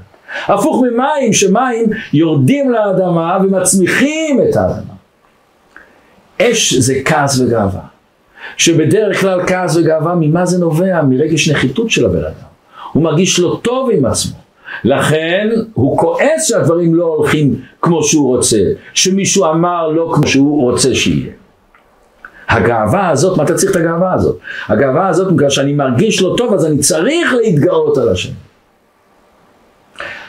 הפוך 0.46 0.82
ממים, 0.82 1.32
שמים 1.32 1.86
יורדים 2.12 2.70
לאדמה 2.70 3.38
ומצמיחים 3.44 4.40
את 4.48 4.56
האדמה. 4.56 4.94
אש 6.42 6.74
זה 6.74 6.94
כעס 7.04 7.40
וגאווה. 7.40 7.80
שבדרך 8.56 9.20
כלל 9.20 9.40
כעס 9.46 9.76
וגאווה, 9.76 10.14
ממה 10.14 10.46
זה 10.46 10.58
נובע? 10.58 11.02
מרגש 11.02 11.48
נחיתות 11.48 11.90
של 11.90 12.06
הבן 12.06 12.24
אדם. 12.24 12.50
הוא 12.92 13.02
מרגיש 13.02 13.38
לא 13.38 13.60
טוב 13.62 13.90
עם 13.92 14.04
עצמו. 14.04 14.39
לכן 14.84 15.48
הוא 15.74 15.98
כועס 15.98 16.48
שהדברים 16.48 16.94
לא 16.94 17.04
הולכים 17.04 17.60
כמו 17.82 18.04
שהוא 18.04 18.36
רוצה, 18.36 18.58
שמישהו 18.94 19.44
אמר 19.44 19.88
לא 19.88 20.12
כמו 20.14 20.26
שהוא 20.26 20.70
רוצה 20.70 20.94
שיהיה. 20.94 21.32
הגאווה 22.48 23.08
הזאת, 23.08 23.38
מה 23.38 23.44
אתה 23.44 23.54
צריך 23.54 23.70
את 23.70 23.76
הגאווה 23.76 24.14
הזאת? 24.14 24.38
הגאווה 24.68 25.08
הזאת 25.08 25.32
בגלל 25.32 25.50
שאני 25.50 25.72
מרגיש 25.72 26.22
לא 26.22 26.34
טוב 26.36 26.54
אז 26.54 26.66
אני 26.66 26.78
צריך 26.78 27.34
להתגאות 27.34 27.98
על 27.98 28.08
השם. 28.08 28.32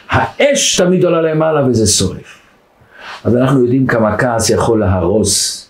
האש 0.09 0.81
תמיד 0.81 1.05
עולה 1.05 1.21
למעלה 1.21 1.67
וזה 1.67 1.87
שורף. 1.87 2.41
אז 3.23 3.35
אנחנו 3.35 3.63
יודעים 3.63 3.87
כמה 3.87 4.17
כעס 4.17 4.49
יכול 4.49 4.79
להרוס 4.79 5.69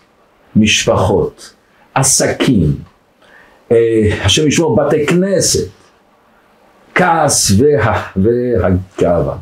משפחות, 0.56 1.54
עסקים, 1.94 2.74
אה, 3.72 3.76
השם 4.24 4.46
ישמור 4.48 4.76
בתי 4.76 5.06
כנסת, 5.06 5.68
הכעס 6.92 7.52
וה, 7.58 8.02
והגאווה. 8.16 9.36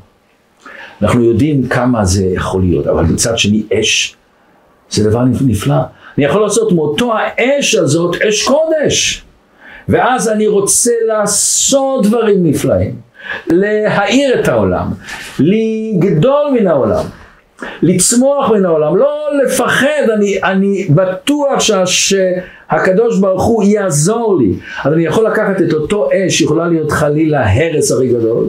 אנחנו 1.03 1.25
יודעים 1.25 1.69
כמה 1.69 2.05
זה 2.05 2.25
יכול 2.25 2.63
להיות, 2.63 2.87
אבל 2.87 3.05
מצד 3.05 3.39
שני 3.39 3.63
אש 3.81 4.17
זה 4.91 5.11
דבר 5.11 5.25
נפלא. 5.25 5.75
אני 6.19 6.25
יכול 6.27 6.43
לעשות 6.43 6.73
מאותו 6.73 7.13
האש 7.15 7.75
הזאת 7.75 8.17
אש 8.29 8.43
קודש. 8.43 9.25
ואז 9.89 10.29
אני 10.29 10.47
רוצה 10.47 10.93
לעשות 11.07 12.07
דברים 12.07 12.47
נפלאים. 12.47 12.95
להאיר 13.47 14.41
את 14.41 14.49
העולם, 14.49 14.87
לגדול 15.39 16.57
מן 16.61 16.67
העולם, 16.67 17.05
לצמוח 17.83 18.51
מן 18.51 18.65
העולם, 18.65 18.97
לא 18.97 19.29
לפחד, 19.45 20.11
אני, 20.15 20.43
אני 20.43 20.89
בטוח 20.91 21.61
שה, 21.61 21.87
שהקדוש 21.87 23.19
ברוך 23.19 23.45
הוא 23.45 23.63
יעזור 23.63 24.39
לי. 24.41 24.53
אז 24.85 24.93
אני 24.93 25.05
יכול 25.05 25.27
לקחת 25.27 25.63
את 25.63 25.73
אותו 25.73 26.09
אש, 26.13 26.41
יכולה 26.41 26.69
להיות 26.69 26.93
חלילה 26.93 27.55
הרס 27.55 27.93
הכי 27.93 28.09
גדול, 28.09 28.49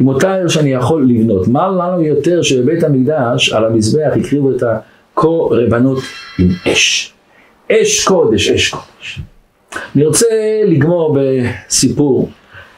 עם 0.00 0.08
אותה 0.08 0.46
אש 0.46 0.56
אני 0.56 0.72
יכול 0.72 1.06
לבנות. 1.08 1.48
מה 1.48 1.68
לנו 1.68 2.02
יותר 2.02 2.42
שבבית 2.42 2.84
המקדש, 2.84 3.52
על 3.52 3.64
המזבח, 3.64 4.12
הקריבו 4.16 4.50
את 4.50 4.62
הקורבנות 4.62 5.98
עם 6.38 6.48
אש. 6.72 7.12
אש 7.72 8.04
קודש, 8.04 8.50
אש 8.50 8.68
קודש. 8.68 9.20
אני 9.96 10.06
רוצה 10.06 10.26
לגמור 10.66 11.16
בסיפור. 11.18 12.30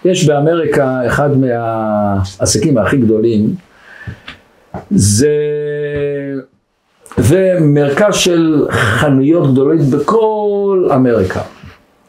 יש 0.04 0.26
באמריקה 0.26 1.06
אחד 1.06 1.30
מהעסקים 1.38 2.78
הכי 2.78 2.96
גדולים, 2.96 3.54
זה, 4.90 5.28
זה 7.16 7.58
מרכז 7.60 8.14
של 8.14 8.66
חנויות 8.70 9.52
גדולות 9.52 9.80
בכל 9.80 10.88
אמריקה. 10.94 11.40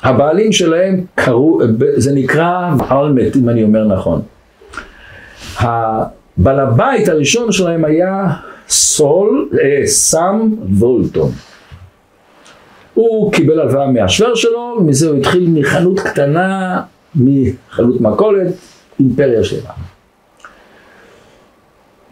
הבעלים 0.03 0.51
שלהם 0.51 1.03
קראו, 1.15 1.59
זה 1.95 2.11
נקרא 2.15 2.69
אלמט, 2.91 3.35
אם 3.35 3.49
אני 3.49 3.63
אומר 3.63 3.87
נכון. 3.87 4.21
הבעל 5.57 6.59
הבית 6.59 7.07
הראשון 7.07 7.51
שלהם 7.51 7.85
היה 7.85 8.27
סול, 8.69 9.49
אה, 9.61 9.87
סם 9.87 10.51
וולטון. 10.79 11.31
הוא 12.93 13.31
קיבל 13.31 13.59
הלוואה 13.59 13.91
מהשוור 13.91 14.35
שלו, 14.35 14.75
ומזה 14.79 15.09
הוא 15.09 15.17
התחיל 15.17 15.49
מחנות 15.49 15.99
קטנה, 15.99 16.81
מחנות 17.15 18.01
מכולת, 18.01 18.53
אימפריה 18.99 19.43
שלמה. 19.43 19.84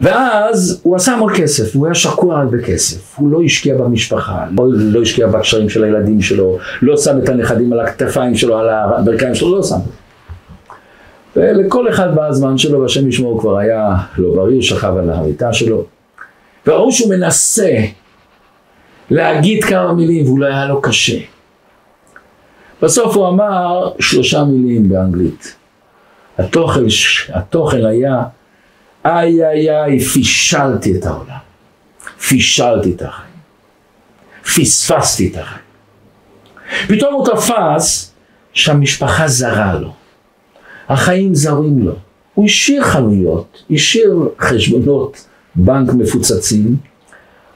ואז 0.00 0.80
הוא 0.82 0.96
עשה 0.96 1.12
המון 1.12 1.32
כסף, 1.36 1.76
הוא 1.76 1.86
היה 1.86 1.94
שקוע 1.94 2.42
רק 2.42 2.48
בכסף, 2.48 3.18
הוא 3.18 3.30
לא 3.30 3.42
השקיע 3.42 3.76
במשפחה, 3.76 4.44
לא, 4.56 4.64
לא 4.72 5.02
השקיע 5.02 5.26
בקשרים 5.26 5.68
של 5.68 5.84
הילדים 5.84 6.20
שלו, 6.20 6.58
לא 6.82 6.96
שם 6.96 7.18
את 7.18 7.28
הנכדים 7.28 7.72
על 7.72 7.80
הכתפיים 7.80 8.34
שלו, 8.34 8.58
על 8.58 8.68
הברכיים 8.68 9.34
שלו, 9.34 9.56
לא 9.56 9.62
שם. 9.62 9.78
ולכל 11.36 11.88
אחד 11.88 12.14
בא 12.14 12.26
הזמן 12.26 12.58
שלו, 12.58 12.80
והשם 12.80 13.08
ישמעו, 13.08 13.30
הוא 13.30 13.40
כבר 13.40 13.58
היה 13.58 13.96
לא 14.18 14.34
בריא, 14.34 14.62
שכב 14.62 14.94
על 14.98 15.10
המיטה 15.10 15.52
שלו. 15.52 15.84
וראו 16.66 16.92
שהוא 16.92 17.10
מנסה 17.10 17.76
להגיד 19.10 19.64
כמה 19.64 19.92
מילים, 19.92 20.26
ואולי 20.26 20.54
היה 20.54 20.66
לו 20.66 20.80
קשה. 20.80 21.18
בסוף 22.82 23.16
הוא 23.16 23.28
אמר 23.28 23.90
שלושה 24.00 24.44
מילים 24.44 24.88
באנגלית. 24.88 25.54
התוכן, 26.38 26.80
התוכן 27.32 27.84
היה, 27.86 28.22
איי 29.04 29.46
איי 29.46 29.70
איי, 29.70 30.00
פישלתי 30.00 30.96
את 30.96 31.06
העולם. 31.06 31.38
פישלתי 32.28 32.92
את 32.92 33.02
החיים. 33.02 33.34
פספסתי 34.42 35.28
את 35.32 35.36
החיים. 35.36 35.64
פתאום 36.88 37.14
הוא 37.14 37.26
תפס 37.26 38.12
שהמשפחה 38.52 39.28
זרה 39.28 39.74
לו. 39.74 39.92
החיים 40.88 41.34
זרים 41.34 41.78
לו. 41.78 41.94
הוא 42.34 42.44
השאיר 42.44 42.84
חנויות, 42.84 43.62
השאיר 43.70 44.28
חשבונות 44.38 45.26
בנק 45.54 45.92
מפוצצים, 45.92 46.76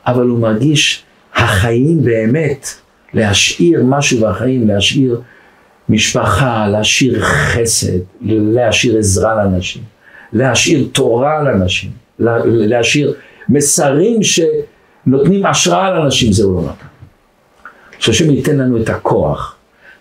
אבל 0.07 0.27
הוא 0.27 0.39
מרגיש 0.39 1.05
החיים 1.35 2.05
באמת, 2.05 2.69
להשאיר 3.15 3.83
משהו 3.85 4.21
בחיים, 4.21 4.69
להשאיר 4.69 5.21
משפחה, 5.89 6.69
להשאיר 6.69 7.23
חסד, 7.23 7.99
להשאיר 8.21 8.99
עזרה 8.99 9.35
לאנשים, 9.35 9.83
להשאיר 10.33 10.89
תורה 10.93 11.43
לאנשים, 11.43 11.91
להשאיר 12.45 13.15
מסרים 13.49 14.21
שנותנים 14.23 15.47
השראה 15.47 15.91
לאנשים, 15.91 16.33
זה 16.33 16.45
הוא 16.45 16.55
לא 16.55 16.63
נתן. 16.63 16.87
שהשם 17.99 18.31
ייתן 18.31 18.57
לנו 18.57 18.83
את 18.83 18.89
הכוח 18.89 19.57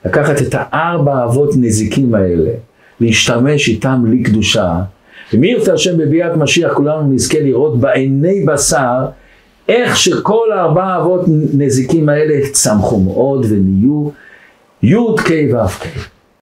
לקחת 0.06 0.42
את 0.42 0.56
הארבע 0.58 1.24
אבות 1.24 1.50
נזיקים 1.58 2.16
האלה, 2.16 2.52
להשתמש 3.00 3.68
איתם 3.68 4.04
לקדושה, 4.12 4.80
ומי 5.34 5.48
ירצה 5.48 5.74
השם 5.74 5.98
בביאת 5.98 6.36
משיח 6.36 6.74
כולנו 6.74 7.14
נזכה 7.14 7.40
לראות 7.40 7.80
בעיני 7.80 8.46
בשר 8.46 9.06
איך 9.70 9.98
שכל 9.98 10.52
הארבעה 10.56 10.98
אבות 10.98 11.26
נזיקים 11.54 12.10
האלה 12.10 12.50
צמחו 12.52 13.00
מאוד 13.00 13.46
ונהיו 13.50 14.10
י' 14.84 15.18
כ' 15.18 15.32
ו' 15.54 15.68
כ'. 15.68 16.17